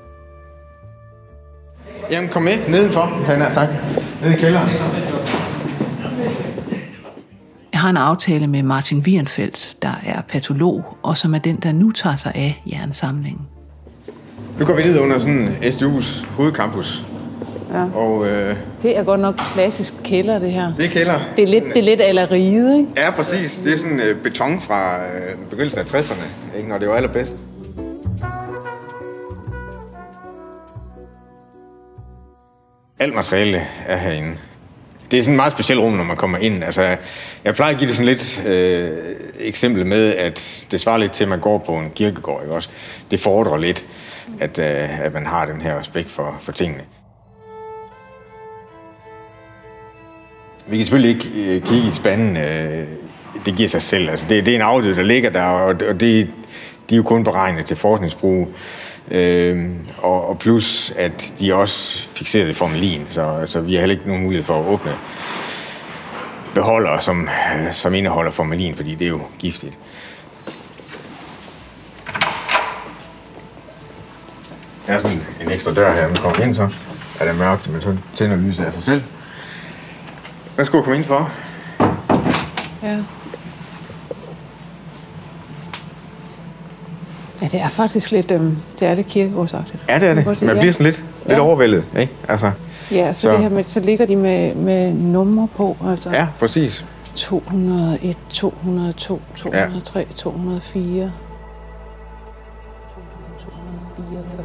Jamen, 2.11 2.31
kom 2.31 2.43
med 2.43 2.69
nedenfor, 2.69 3.01
han 3.01 3.41
har 3.41 3.51
sagt. 3.51 3.71
Nede 4.23 4.35
i 4.35 4.37
kælderen. 4.37 4.69
Jeg 7.73 7.81
Jeg 7.81 7.85
har 7.85 7.91
en 7.91 7.97
aftale 7.97 8.47
med 8.47 8.63
Martin 8.63 8.99
Wierenfeldt, 8.99 9.77
der 9.83 9.95
er 10.07 10.21
patolog, 10.29 10.97
og 11.03 11.17
som 11.17 11.35
er 11.35 11.39
den, 11.39 11.57
der 11.57 11.73
nu 11.73 11.91
tager 11.91 12.17
sig 12.17 12.33
af 12.35 12.63
jernsamlingen. 12.67 13.49
Nu 14.59 14.67
går 14.67 14.75
vi 14.75 14.83
ned 14.83 14.99
under 14.99 15.19
sådan 15.19 15.49
SDU's 15.49 16.27
hovedcampus. 16.37 17.05
Ja. 17.75 17.85
Og 17.99 18.29
øh, 18.29 18.57
Det 18.83 18.99
er 18.99 19.05
godt 19.05 19.21
nok 19.21 19.35
klassisk 19.37 19.95
kælder, 20.05 20.39
det 20.39 20.53
her. 20.53 20.73
det 20.77 20.85
er 20.85 20.91
kælder. 20.91 21.21
Det 21.37 21.43
er 21.43 21.47
lidt, 21.49 21.65
det 21.65 21.77
er 21.79 21.83
lidt 21.83 22.01
aller 22.01 22.31
rige, 22.31 22.79
ikke? 22.79 22.89
Ja, 22.97 23.11
præcis. 23.11 23.61
Det 23.65 23.73
er 23.75 23.79
sådan 23.79 24.01
øh, 24.01 24.23
beton 24.23 24.61
fra 24.61 25.05
øh, 25.07 25.37
begyndelsen 25.51 25.81
af 25.81 25.85
60'erne, 25.95 26.57
ikke? 26.57 26.69
når 26.69 26.79
det 26.79 26.89
var 26.89 26.95
allerbedst. 26.95 27.37
Alt 32.99 33.15
materiale 33.15 33.67
er 33.87 33.97
herinde. 33.97 34.37
Det 35.11 35.19
er 35.19 35.23
sådan 35.23 35.35
et 35.35 35.37
meget 35.37 35.53
specielt 35.53 35.81
rum, 35.81 35.93
når 35.93 36.05
man 36.05 36.17
kommer 36.17 36.39
ind. 36.39 36.65
Altså, 36.65 36.97
jeg 37.45 37.55
plejer 37.55 37.73
at 37.73 37.79
give 37.79 37.89
det 37.89 37.97
sådan 37.97 38.09
lidt 38.09 38.43
øh, 38.47 38.99
eksempel 39.41 39.87
med, 39.87 40.15
at 40.15 40.67
det 40.71 40.81
svarer 40.81 40.99
lidt 40.99 41.13
til, 41.13 41.25
at 41.25 41.31
man 41.31 41.41
går 41.41 41.59
på 41.59 41.73
en 41.77 41.91
kirkegård. 41.95 42.43
Ikke 42.43 42.55
også? 42.55 42.69
Det 43.11 43.21
fordrer 43.21 43.57
lidt, 43.57 43.87
at, 44.41 44.59
øh, 44.59 45.01
at 45.05 45.13
man 45.13 45.27
har 45.27 45.47
den 45.47 45.61
her 45.61 45.79
respekt 45.79 46.11
for, 46.11 46.37
for 46.41 46.53
tingene. 46.53 46.83
Vi 50.71 50.77
kan 50.77 50.87
selvfølgelig 50.87 51.11
ikke 51.11 51.55
øh, 51.55 51.63
kigge 51.63 51.89
i 51.89 51.93
spanden. 51.93 52.37
Øh, 52.37 52.87
det 53.47 53.57
giver 53.57 53.69
sig 53.69 53.83
selv. 53.83 54.11
Altså, 54.11 54.27
det, 54.29 54.47
det 54.47 54.53
er 54.53 54.57
en 54.57 54.63
afdød, 54.63 54.97
der 54.97 55.03
ligger 55.03 55.31
der, 55.31 55.43
og, 55.43 55.69
og 55.89 56.01
det, 56.01 56.29
de 56.91 56.95
er 56.95 56.97
jo 56.97 57.03
kun 57.03 57.25
beregnet 57.25 57.67
til 57.67 57.77
forskningsbrug. 57.77 58.49
Øh, 59.11 59.67
og, 59.99 60.29
og 60.29 60.39
plus, 60.39 60.93
at 60.97 61.33
de 61.41 61.55
også 61.55 62.09
fixerer 62.15 62.47
det 62.47 62.57
formalin, 62.57 63.07
så, 63.09 63.43
så 63.47 63.61
vi 63.61 63.75
har 63.75 63.81
heller 63.81 63.97
ikke 63.97 64.09
nogen 64.09 64.23
mulighed 64.23 64.45
for 64.45 64.61
at 64.61 64.67
åbne 64.67 64.93
beholder, 66.55 67.01
som, 67.01 67.29
som 67.73 67.95
indeholder 67.95 68.31
formalin, 68.31 68.77
fordi 68.77 68.95
det 68.95 69.05
er 69.05 69.09
jo 69.09 69.21
giftigt. 69.39 69.79
Der 74.87 74.93
er 74.93 74.99
sådan 74.99 75.21
en 75.41 75.51
ekstra 75.51 75.75
dør 75.75 75.95
her, 75.95 76.09
man 76.09 76.17
kommer 76.17 76.41
ind, 76.41 76.55
så 76.55 76.69
er 77.21 77.25
det 77.25 77.39
mørkt, 77.39 77.73
men 77.73 77.81
så 77.81 77.97
tænder 78.15 78.37
lyset 78.37 78.65
af 78.65 78.73
sig 78.73 78.83
selv. 78.83 79.03
Værsgo, 80.61 80.83
kom 80.83 80.95
ind 80.95 81.05
for. 81.05 81.31
Ja. 82.83 82.97
Ja, 87.43 87.47
det 87.47 87.61
er 87.61 87.69
faktisk 87.69 88.11
lidt, 88.11 88.31
øhm, 88.31 88.57
det 88.81 88.89
er 88.89 88.95
lidt 88.95 89.07
kirkegårdsagtigt. 89.07 89.83
Ja, 89.89 89.99
det 89.99 90.09
er 90.09 90.15
Man 90.15 90.25
det. 90.25 90.39
sige, 90.39 90.47
Man 90.47 90.57
ja. 90.57 90.61
bliver 90.63 90.73
sådan 90.73 90.87
lidt, 90.87 91.05
lidt 91.27 91.39
Ja. 91.39 91.43
overvældet, 91.43 91.85
ikke? 91.99 92.13
Altså, 92.29 92.51
Ja, 92.91 93.13
så, 93.13 93.21
Så- 93.23 93.31
Det 93.31 93.39
her 93.39 93.49
med, 93.49 93.65
så 93.65 93.81
ligger 93.81 94.07
de 94.07 94.17
med, 94.17 94.55
med 94.55 94.93
numre 94.95 95.49
på, 95.57 95.77
altså 95.87 96.11
ja, 96.11 96.27
præcis. 96.39 96.85
201, 97.15 98.17
202, 98.31 99.21
203, 99.37 100.07
204. 100.15 101.13
2244, 103.39 104.45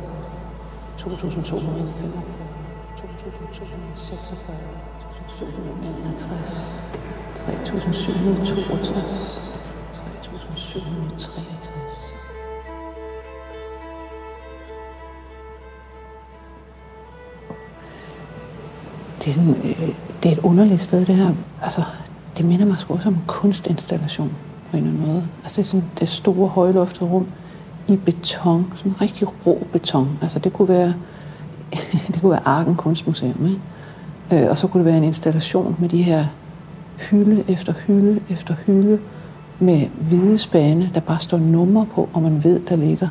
2245, 0.98 2.12
2246, 2.98 4.58
2061, 5.30 6.72
3762, 7.64 9.42
3763. 10.24 12.16
Det 19.20 19.28
er, 19.28 19.34
sådan, 19.34 19.56
øh, 19.64 19.90
det 20.24 20.30
er 20.30 20.36
et 20.36 20.40
underligt 20.44 20.82
sted, 20.82 21.06
det 21.06 21.16
her. 21.16 21.32
Altså, 21.62 21.84
det 22.38 22.46
minder 22.46 22.66
mig 22.66 22.78
sgu 22.80 22.94
også 22.94 23.08
om 23.08 23.14
en 23.14 23.24
kunstinstallation 23.28 24.36
på 24.72 24.78
en 24.78 24.84
eller 24.84 24.98
anden 24.98 25.08
måde. 25.08 25.28
Altså, 25.44 25.62
det 25.62 25.68
er 25.68 25.70
sådan 25.70 25.86
det 26.00 26.10
store, 26.10 26.48
højloftede 26.48 27.10
rum 27.10 27.28
i 27.88 27.96
beton. 27.96 28.74
Sådan 28.76 29.02
rigtig 29.02 29.28
rå 29.48 29.68
beton. 29.72 30.20
Altså, 30.22 30.40
det 30.40 30.54
kunne 30.54 30.68
være, 30.68 30.94
det 32.08 32.22
kunne 32.22 32.32
være 32.32 32.48
Arken 32.48 32.76
Kunstmuseum, 32.76 33.46
ikke? 33.46 33.62
Øh, 34.32 34.50
og 34.50 34.58
så 34.58 34.68
kunne 34.68 34.84
det 34.84 34.86
være 34.86 34.98
en 34.98 35.04
installation 35.04 35.76
med 35.80 35.90
de 35.90 36.04
her 36.04 36.26
hylde 36.98 37.44
efter 37.48 37.74
hylde 37.88 38.20
efter 38.30 38.56
hylde 38.66 39.00
med 39.60 39.88
hvide 40.00 40.38
spande, 40.38 40.90
der 40.94 41.00
bare 41.00 41.20
står 41.20 41.38
numre 41.38 41.86
på, 41.86 42.10
og 42.14 42.22
man 42.22 42.44
ved, 42.44 42.60
der 42.60 42.76
ligger 42.76 43.08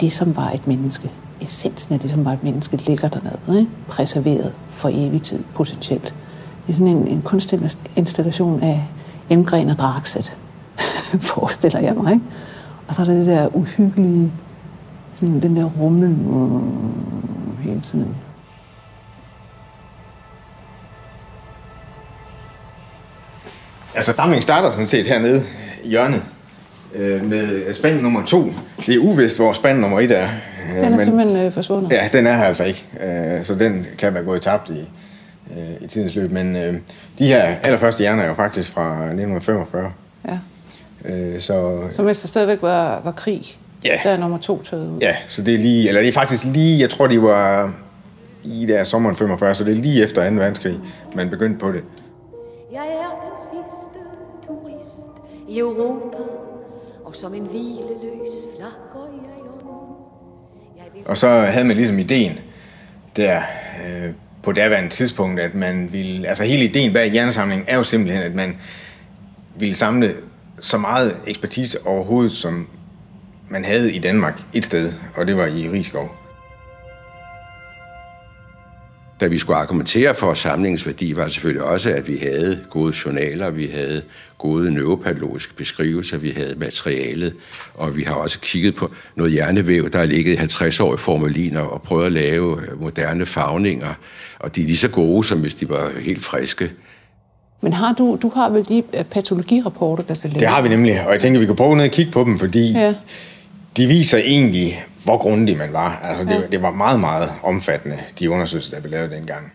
det, 0.00 0.12
som 0.12 0.36
var 0.36 0.50
et 0.50 0.66
menneske. 0.66 1.10
Essensen 1.40 1.94
af 1.94 2.00
det, 2.00 2.10
som 2.10 2.24
var 2.24 2.32
et 2.32 2.44
menneske, 2.44 2.76
ligger 2.76 3.08
dernede, 3.08 3.60
ikke? 3.60 3.70
præserveret 3.88 4.52
for 4.68 4.90
evig 4.92 5.22
tid, 5.22 5.38
potentielt. 5.54 6.14
Det 6.66 6.72
er 6.72 6.72
sådan 6.72 6.96
en, 6.96 7.08
en 7.08 7.22
kunstinstallation 7.22 8.62
af 8.62 8.84
Emgren 9.30 9.70
og 9.70 9.78
Draxet, 9.78 10.36
forestiller 11.20 11.80
jeg 11.80 11.94
mig. 11.94 12.12
Ikke? 12.12 12.24
Og 12.88 12.94
så 12.94 13.02
er 13.02 13.06
der 13.06 13.14
det 13.14 13.26
der 13.26 13.56
uhyggelige, 13.56 14.32
sådan 15.14 15.42
den 15.42 15.56
der 15.56 15.64
rummel 15.64 16.08
mm, 16.08 16.60
hele 17.60 17.80
tiden. 17.80 18.14
Altså, 23.96 24.12
samlingen 24.12 24.42
starter 24.42 24.70
sådan 24.70 24.86
set 24.86 25.06
hernede 25.06 25.42
i 25.84 25.88
hjørnet 25.88 26.22
øh, 26.94 27.24
med 27.24 27.74
spand 27.74 28.00
nummer 28.00 28.24
to. 28.24 28.52
Det 28.86 28.94
er 28.94 28.98
uvist, 28.98 29.36
hvor 29.36 29.52
spand 29.52 29.78
nummer 29.78 30.00
et 30.00 30.10
er. 30.10 30.28
Øh, 30.76 30.84
Den 30.84 30.92
er 30.94 30.98
simpelthen 30.98 31.46
øh, 31.46 31.52
forsvundet. 31.52 31.92
Ja, 31.92 32.08
den 32.12 32.26
er 32.26 32.36
her 32.36 32.44
altså 32.44 32.64
ikke. 32.64 32.84
Øh, 33.38 33.44
så 33.44 33.54
den 33.54 33.86
kan 33.98 34.14
være 34.14 34.22
gået 34.24 34.42
tabt 34.42 34.70
i, 34.70 34.88
øh, 35.50 35.58
i 35.80 35.86
tidens 35.86 36.14
løb. 36.14 36.30
Men 36.32 36.56
øh, 36.56 36.74
de 37.18 37.26
her 37.26 37.42
allerførste 37.42 37.98
hjerner 38.00 38.22
er 38.22 38.28
jo 38.28 38.34
faktisk 38.34 38.70
fra 38.70 38.90
1945. 38.94 39.90
Ja. 40.28 40.38
Øh, 41.14 41.40
så 41.40 41.80
Så 41.90 42.02
mens 42.02 42.20
der 42.20 42.28
stadigvæk 42.28 42.62
var, 42.62 43.00
var 43.04 43.12
krig, 43.12 43.56
Ja. 43.84 43.98
der 44.04 44.10
er 44.10 44.16
nummer 44.16 44.38
to 44.38 44.62
taget 44.62 44.86
ud. 44.90 44.98
ja, 45.00 45.16
så 45.26 45.42
det 45.42 45.54
er 45.54 45.58
lige, 45.58 45.88
eller 45.88 46.00
det 46.00 46.08
er 46.08 46.12
faktisk 46.12 46.44
lige, 46.44 46.80
jeg 46.80 46.90
tror 46.90 47.06
de 47.06 47.22
var 47.22 47.72
i 48.44 48.66
der 48.66 48.84
sommeren 48.84 49.16
45, 49.16 49.54
så 49.54 49.64
det 49.64 49.72
er 49.78 49.82
lige 49.82 50.02
efter 50.04 50.30
2. 50.30 50.36
verdenskrig, 50.36 50.78
man 51.16 51.30
begyndte 51.30 51.58
på 51.58 51.72
det. 51.72 51.82
Jeg 52.74 52.86
er 52.86 53.10
den 53.10 53.36
sidste 53.50 53.98
turist 54.46 55.10
i 55.48 55.58
Europa, 55.58 56.18
og 57.04 57.16
som 57.16 57.34
en 57.34 57.42
hvileløs 57.42 58.30
flakker 58.56 59.08
jeg 59.22 59.70
om. 59.70 59.96
Jeg 60.76 60.84
vil 60.94 61.02
Og 61.06 61.18
så 61.18 61.28
havde 61.28 61.64
man 61.64 61.76
ligesom 61.76 61.98
ideen 61.98 62.38
der 63.16 63.42
øh, 63.86 64.12
på 64.42 64.52
daværende 64.52 64.90
tidspunkt, 64.90 65.40
at 65.40 65.54
man 65.54 65.92
ville, 65.92 66.28
altså 66.28 66.44
hele 66.44 66.64
ideen 66.64 66.92
bag 66.92 67.10
hjernesamlingen 67.10 67.66
er 67.68 67.76
jo 67.76 67.82
simpelthen, 67.82 68.22
at 68.22 68.34
man 68.34 68.56
ville 69.56 69.74
samle 69.74 70.14
så 70.60 70.78
meget 70.78 71.16
ekspertise 71.26 71.86
overhovedet, 71.86 72.32
som 72.32 72.68
man 73.48 73.64
havde 73.64 73.94
i 73.94 73.98
Danmark 73.98 74.40
et 74.52 74.64
sted, 74.64 74.92
og 75.16 75.26
det 75.26 75.36
var 75.36 75.46
i 75.46 75.68
Rigskov. 75.68 76.23
Da 79.24 79.28
vi 79.28 79.38
skulle 79.38 79.56
argumentere 79.56 80.14
for 80.14 80.34
samlingens 80.34 80.86
værdi, 80.86 81.16
var 81.16 81.28
selvfølgelig 81.28 81.62
også, 81.64 81.90
at 81.90 82.08
vi 82.08 82.16
havde 82.16 82.60
gode 82.70 82.94
journaler, 83.04 83.50
vi 83.50 83.66
havde 83.66 84.02
gode 84.38 84.74
neuropatologiske 84.74 85.54
beskrivelser, 85.54 86.18
vi 86.18 86.30
havde 86.30 86.54
materialet, 86.56 87.34
og 87.74 87.96
vi 87.96 88.02
har 88.02 88.14
også 88.14 88.40
kigget 88.40 88.74
på 88.74 88.90
noget 89.16 89.32
hjernevæv, 89.32 89.90
der 89.90 89.98
har 89.98 90.06
ligget 90.06 90.32
i 90.32 90.36
50 90.36 90.80
år 90.80 90.94
i 90.94 90.96
formalin, 90.96 91.56
og 91.56 91.82
prøvet 91.82 92.06
at 92.06 92.12
lave 92.12 92.60
øh, 92.62 92.80
moderne 92.82 93.26
farvninger, 93.26 93.94
og 94.40 94.56
de 94.56 94.60
er 94.62 94.66
lige 94.66 94.76
så 94.76 94.88
gode, 94.88 95.24
som 95.24 95.40
hvis 95.40 95.54
de 95.54 95.68
var 95.68 95.90
helt 96.00 96.24
friske. 96.24 96.70
Men 97.60 97.72
har 97.72 97.92
du, 97.98 98.18
du 98.22 98.28
har 98.34 98.48
vel 98.50 98.68
de 98.68 98.82
øh, 98.98 99.04
patologirapporter, 99.04 100.02
der 100.04 100.14
blev 100.14 100.22
lavet? 100.30 100.40
Det 100.40 100.48
har 100.48 100.62
vi 100.62 100.68
nemlig, 100.68 101.06
og 101.06 101.12
jeg 101.12 101.20
tænker, 101.20 101.40
vi 101.40 101.46
kan 101.46 101.56
prøve 101.56 101.76
ned 101.76 101.84
og 101.84 101.90
kigge 101.90 102.12
på 102.12 102.24
dem, 102.24 102.38
fordi 102.38 102.72
Ja. 102.72 102.94
de 103.76 103.86
viser 103.86 104.18
egentlig, 104.18 104.84
hvor 105.04 105.18
grundig 105.18 105.58
man 105.58 105.72
var. 105.72 105.98
Altså, 106.02 106.24
det, 106.24 106.30
Ja. 106.30 106.46
det 106.46 106.62
var 106.62 106.70
meget, 106.70 107.00
meget 107.00 107.32
omfattende, 107.42 107.98
de 108.18 108.30
undersøgelser, 108.30 108.74
der 108.74 108.80
blev 108.80 108.90
lavet 108.90 109.10
dengang. 109.10 109.52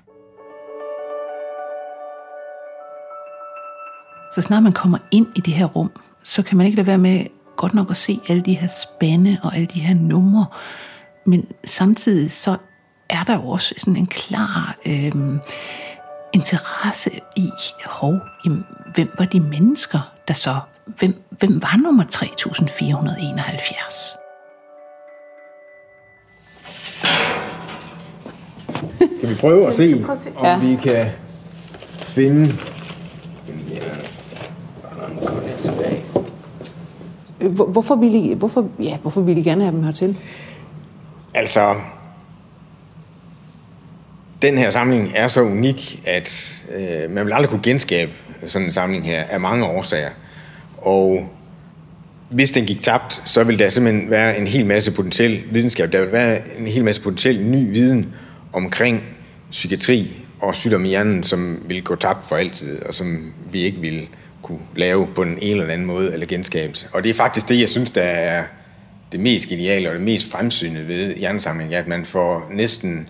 Så 4.35 4.41
snart 4.41 4.63
man 4.63 4.71
kommer 4.73 4.97
ind 5.11 5.27
i 5.35 5.39
det 5.41 5.53
her 5.53 5.65
rum, 5.65 5.91
så 6.23 6.43
kan 6.43 6.57
man 6.57 6.65
ikke 6.65 6.75
lade 6.75 6.87
være 6.87 6.97
med 6.97 7.25
godt 7.57 7.73
nok 7.73 7.89
at 7.89 7.97
se 7.97 8.19
alle 8.29 8.41
de 8.41 8.53
her 8.53 8.67
spande 8.67 9.37
og 9.43 9.55
alle 9.55 9.67
de 9.73 9.79
her 9.79 9.95
numre. 9.95 10.45
Men 11.25 11.45
samtidig 11.65 12.31
så 12.31 12.55
er 13.09 13.23
der 13.23 13.33
jo 13.35 13.47
også 13.49 13.75
sådan 13.77 13.95
en 13.95 14.07
klar 14.07 14.75
øh, 14.85 15.11
interesse 16.33 17.11
i, 17.35 17.49
hov, 17.85 18.13
jamen, 18.45 18.65
hvem 18.93 19.11
var 19.19 19.25
de 19.25 19.39
mennesker, 19.39 19.99
der 20.27 20.33
så, 20.33 20.59
hvem, 20.85 21.23
hvem 21.29 21.61
var 21.61 21.77
nummer 21.83 22.03
3471? 22.03 24.15
Skal 29.19 29.29
vi 29.29 29.35
prøve 29.35 29.67
at 29.67 29.73
se, 29.73 30.01
prøve 30.01 30.11
at 30.11 30.19
se. 30.19 30.29
om 30.35 30.45
Ja. 30.45 30.59
vi 30.59 30.75
kan 30.83 31.05
finde... 31.99 32.51
Hvorfor 37.67 37.95
ville, 37.95 38.17
I, 38.17 38.33
hvorfor, 38.33 38.67
ja, 38.79 38.97
hvorfor 39.01 39.21
ville 39.21 39.41
I 39.41 39.43
gerne 39.43 39.63
have 39.63 39.75
dem 39.75 39.83
hertil? 39.83 40.17
Altså, 41.33 41.75
den 44.41 44.57
her 44.57 44.69
samling 44.69 45.11
er 45.15 45.27
så 45.27 45.41
unik, 45.41 46.01
at 46.07 46.55
øh, 46.75 47.11
man 47.11 47.25
vil 47.25 47.33
aldrig 47.33 47.49
kunne 47.49 47.63
genskabe 47.63 48.11
sådan 48.47 48.65
en 48.65 48.71
samling 48.71 49.05
her, 49.05 49.23
af 49.29 49.39
mange 49.39 49.65
årsager. 49.65 50.09
Og 50.77 51.29
hvis 52.29 52.51
den 52.51 52.65
gik 52.65 52.83
tabt, 52.83 53.21
så 53.25 53.43
vil 53.43 53.59
der 53.59 53.69
simpelthen 53.69 54.09
være 54.09 54.37
en 54.37 54.47
hel 54.47 54.65
masse 54.65 54.91
potentiel 54.91 55.41
videnskab. 55.51 55.91
Der 55.91 56.01
vil 56.01 56.11
være 56.11 56.39
en 56.59 56.67
hel 56.67 56.83
masse 56.83 57.01
potentiel 57.01 57.41
ny 57.41 57.71
viden 57.71 58.13
omkring 58.53 59.03
psykiatri 59.51 60.25
og 60.39 60.55
sygdom 60.55 60.85
i 60.85 60.87
hjernen, 60.87 61.23
som 61.23 61.63
vil 61.65 61.83
gå 61.83 61.95
tabt 61.95 62.27
for 62.27 62.35
altid, 62.35 62.81
og 62.81 62.93
som 62.93 63.33
vi 63.51 63.59
ikke 63.59 63.79
vil 63.79 64.07
kunne 64.41 64.59
lave 64.75 65.07
på 65.15 65.21
en 65.21 65.37
eller 65.41 65.67
anden 65.67 65.87
måde 65.87 66.13
eller 66.13 66.25
genskabe. 66.25 66.73
Og 66.93 67.03
det 67.03 67.09
er 67.09 67.13
faktisk 67.13 67.49
det, 67.49 67.59
jeg 67.59 67.69
synes, 67.69 67.91
der 67.91 68.01
er 68.01 68.43
det 69.11 69.19
mest 69.19 69.49
geniale 69.49 69.89
og 69.89 69.95
det 69.95 70.03
mest 70.03 70.31
fremsynede 70.31 70.87
ved 70.87 71.15
hjernesamling, 71.15 71.73
at 71.73 71.87
man 71.87 72.05
for 72.05 72.47
næsten 72.51 73.09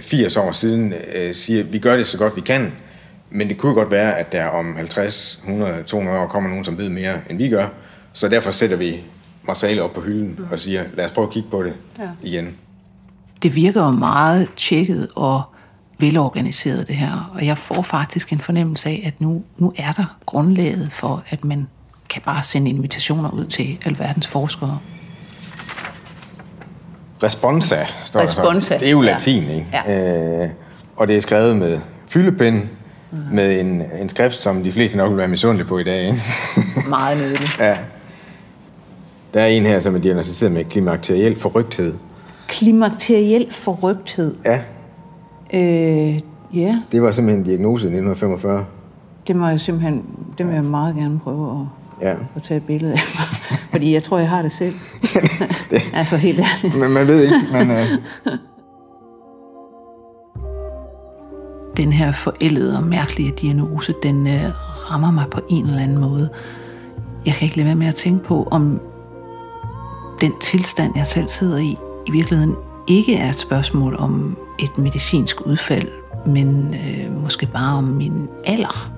80 0.00 0.36
år 0.36 0.52
siden 0.52 0.94
siger, 1.32 1.60
at 1.60 1.72
vi 1.72 1.78
gør 1.78 1.96
det 1.96 2.06
så 2.06 2.18
godt 2.18 2.36
vi 2.36 2.40
kan, 2.40 2.72
men 3.30 3.48
det 3.48 3.58
kunne 3.58 3.74
godt 3.74 3.90
være, 3.90 4.18
at 4.18 4.32
der 4.32 4.44
om 4.44 4.76
50, 4.76 5.38
100, 5.42 5.82
200 5.82 6.18
år 6.18 6.26
kommer 6.26 6.50
nogen, 6.50 6.64
som 6.64 6.78
ved 6.78 6.88
mere, 6.88 7.18
end 7.30 7.38
vi 7.38 7.48
gør. 7.48 7.68
Så 8.12 8.28
derfor 8.28 8.50
sætter 8.50 8.76
vi 8.76 9.00
materiale 9.46 9.82
op 9.82 9.94
på 9.94 10.00
hylden 10.00 10.40
og 10.50 10.58
siger, 10.58 10.84
lad 10.94 11.04
os 11.04 11.10
prøve 11.10 11.26
at 11.26 11.32
kigge 11.32 11.48
på 11.50 11.62
det 11.62 11.74
ja. 11.98 12.08
igen. 12.22 12.56
Det 13.42 13.54
virker 13.54 13.84
jo 13.84 13.90
meget 13.90 14.48
tjekket 14.56 15.08
og 15.14 15.42
velorganiseret 15.98 16.88
det 16.88 16.96
her, 16.96 17.30
og 17.34 17.46
jeg 17.46 17.58
får 17.58 17.82
faktisk 17.82 18.32
en 18.32 18.40
fornemmelse 18.40 18.88
af, 18.88 19.02
at 19.06 19.20
nu, 19.20 19.42
nu 19.58 19.72
er 19.76 19.92
der 19.92 20.16
grundlaget 20.26 20.88
for, 20.92 21.22
at 21.28 21.44
man 21.44 21.66
kan 22.08 22.22
bare 22.24 22.42
sende 22.42 22.70
invitationer 22.70 23.30
ud 23.30 23.44
til 23.46 23.78
alverdens 23.84 24.26
forskere. 24.26 24.78
Responsa, 27.22 27.76
står 28.04 28.20
Responsa. 28.20 28.74
der 28.74 28.78
så. 28.78 28.84
Det 28.84 28.88
er 28.88 28.92
jo 28.92 29.00
latin, 29.00 29.42
ja. 29.42 29.54
ikke? 29.54 29.66
Ja. 29.72 30.42
Øh, 30.44 30.50
og 30.96 31.08
det 31.08 31.16
er 31.16 31.20
skrevet 31.20 31.56
med 31.56 31.80
fyldepind, 32.06 32.62
mm. 33.10 33.18
med 33.32 33.60
en, 33.60 33.82
en 34.00 34.08
skrift, 34.08 34.34
som 34.34 34.64
de 34.64 34.72
fleste 34.72 34.96
nok 34.96 35.10
vil 35.10 35.18
være 35.18 35.28
misundelige 35.28 35.66
på 35.68 35.78
i 35.78 35.84
dag. 35.84 36.06
Ikke? 36.06 36.22
Meget 36.88 37.18
nydeligt. 37.18 37.56
ja. 37.58 37.78
Der 39.34 39.40
er 39.40 39.46
en 39.46 39.66
her, 39.66 39.80
som 39.80 39.94
er 39.94 39.98
diagnosticeret 39.98 40.52
med 40.52 40.64
klimakteriel 40.64 41.38
forrygthed. 41.38 41.94
Klimakteriel 42.48 43.46
forrygthed? 43.50 44.34
Ja. 44.44 44.60
Øh, 45.52 46.20
ja. 46.54 46.82
Det 46.92 47.02
var 47.02 47.12
simpelthen 47.12 47.40
en 47.40 47.46
diagnose 47.46 47.84
i 47.84 47.88
1945. 47.88 48.64
Det 49.26 49.36
må 49.36 49.48
jeg 49.48 49.60
simpelthen, 49.60 50.04
det 50.38 50.46
vil 50.46 50.54
jeg 50.54 50.64
meget 50.64 50.94
gerne 50.94 51.18
prøve 51.18 51.68
at, 52.00 52.08
ja. 52.08 52.14
at 52.36 52.42
tage 52.42 52.58
et 52.58 52.66
billede 52.66 52.92
af. 52.92 52.98
Fordi 53.72 53.92
jeg 53.92 54.02
tror, 54.02 54.18
jeg 54.18 54.28
har 54.28 54.42
det 54.42 54.52
selv. 54.52 54.74
det, 55.70 55.82
altså 55.94 56.16
helt 56.16 56.40
ærligt. 56.40 56.80
Men 56.80 56.90
man 56.90 57.06
ved 57.06 57.22
ikke, 57.22 57.36
men... 57.52 57.70
Uh... 57.70 58.32
Den 61.76 61.92
her 61.92 62.12
forældede 62.12 62.76
og 62.76 62.82
mærkelige 62.82 63.32
diagnose, 63.40 63.94
den 64.02 64.20
uh, 64.26 64.90
rammer 64.90 65.10
mig 65.10 65.24
på 65.30 65.40
en 65.48 65.66
eller 65.66 65.82
anden 65.82 65.98
måde. 65.98 66.30
Jeg 67.26 67.34
kan 67.34 67.44
ikke 67.44 67.56
lade 67.56 67.66
være 67.66 67.76
med 67.76 67.86
at 67.86 67.94
tænke 67.94 68.24
på, 68.24 68.48
om 68.50 68.80
den 70.20 70.32
tilstand, 70.40 70.92
jeg 70.96 71.06
selv 71.06 71.28
sidder 71.28 71.58
i, 71.58 71.76
i 72.06 72.10
virkeligheden 72.10 72.54
ikke 72.86 73.14
er 73.16 73.28
et 73.28 73.38
spørgsmål 73.38 73.96
om 73.98 74.36
et 74.58 74.78
medicinsk 74.78 75.40
udfald, 75.40 75.88
men 76.26 76.74
øh, 76.74 77.22
måske 77.22 77.46
bare 77.46 77.76
om 77.76 77.84
min 77.84 78.28
alder. 78.44 78.92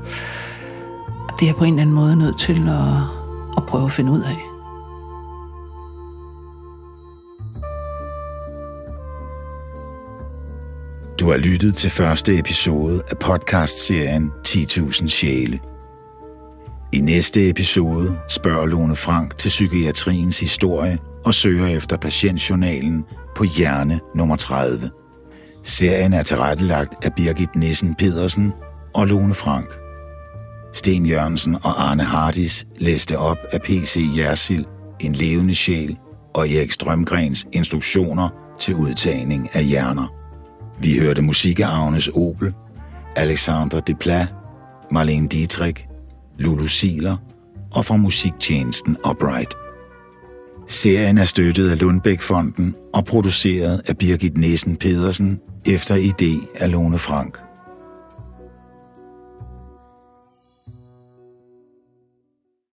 Det 1.36 1.42
er 1.42 1.46
jeg 1.46 1.56
på 1.56 1.64
en 1.64 1.72
eller 1.72 1.82
anden 1.82 1.94
måde 1.94 2.16
nødt 2.16 2.38
til 2.38 2.68
at, 2.68 3.02
at 3.56 3.66
prøve 3.68 3.84
at 3.84 3.92
finde 3.92 4.12
ud 4.12 4.22
af. 4.22 4.36
Du 11.20 11.30
har 11.30 11.38
lyttet 11.38 11.76
til 11.76 11.90
første 11.90 12.38
episode 12.38 13.02
af 13.10 13.18
podcastserien 13.18 14.32
10.000 14.48 15.08
sjæle. 15.08 15.60
I 16.92 17.00
næste 17.00 17.48
episode 17.48 18.18
spørger 18.28 18.66
Lone 18.66 18.96
Frank 18.96 19.36
til 19.36 19.48
psykiatriens 19.48 20.40
historie 20.40 20.98
og 21.24 21.34
søger 21.34 21.66
efter 21.66 21.96
patientjournalen 21.96 23.04
på 23.36 23.44
hjerne 23.44 24.00
nummer 24.14 24.36
30. 24.36 24.90
Serien 25.64 26.12
er 26.12 26.22
tilrettelagt 26.22 27.04
af 27.04 27.14
Birgit 27.14 27.56
Nissen 27.56 27.94
Pedersen 27.94 28.52
og 28.94 29.06
Lone 29.06 29.34
Frank. 29.34 29.78
Sten 30.72 31.06
Jørgensen 31.06 31.54
og 31.54 31.90
Arne 31.90 32.04
Hardis 32.04 32.66
læste 32.78 33.18
op 33.18 33.38
af 33.52 33.62
P.C. 33.62 34.00
Jersil, 34.16 34.66
En 35.00 35.12
levende 35.12 35.54
sjæl 35.54 35.96
og 36.34 36.48
Erik 36.48 36.72
Strømgrens 36.72 37.46
instruktioner 37.52 38.28
til 38.60 38.74
udtagning 38.74 39.48
af 39.52 39.64
hjerner. 39.64 40.14
Vi 40.78 40.98
hørte 40.98 41.22
musik 41.22 41.60
af 41.60 41.66
Agnes 41.66 42.08
Opel, 42.08 42.54
Alexandre 43.16 43.80
Desplat, 43.86 44.28
Marlene 44.90 45.28
Dietrich, 45.28 45.86
Lulu 46.38 46.66
Siler 46.66 47.16
og 47.70 47.84
fra 47.84 47.96
musiktjenesten 47.96 48.96
Upright. 49.10 49.54
Serien 50.68 51.18
er 51.18 51.24
støttet 51.24 51.70
af 51.70 51.80
Lundbæk-fonden 51.80 52.74
og 52.94 53.04
produceret 53.04 53.82
af 53.86 53.98
Birgit 53.98 54.38
Nissen 54.38 54.76
Pedersen 54.76 55.40
efter 55.66 55.94
idé 55.96 56.56
af 56.56 56.72
Lone 56.72 56.98
Frank. 56.98 57.47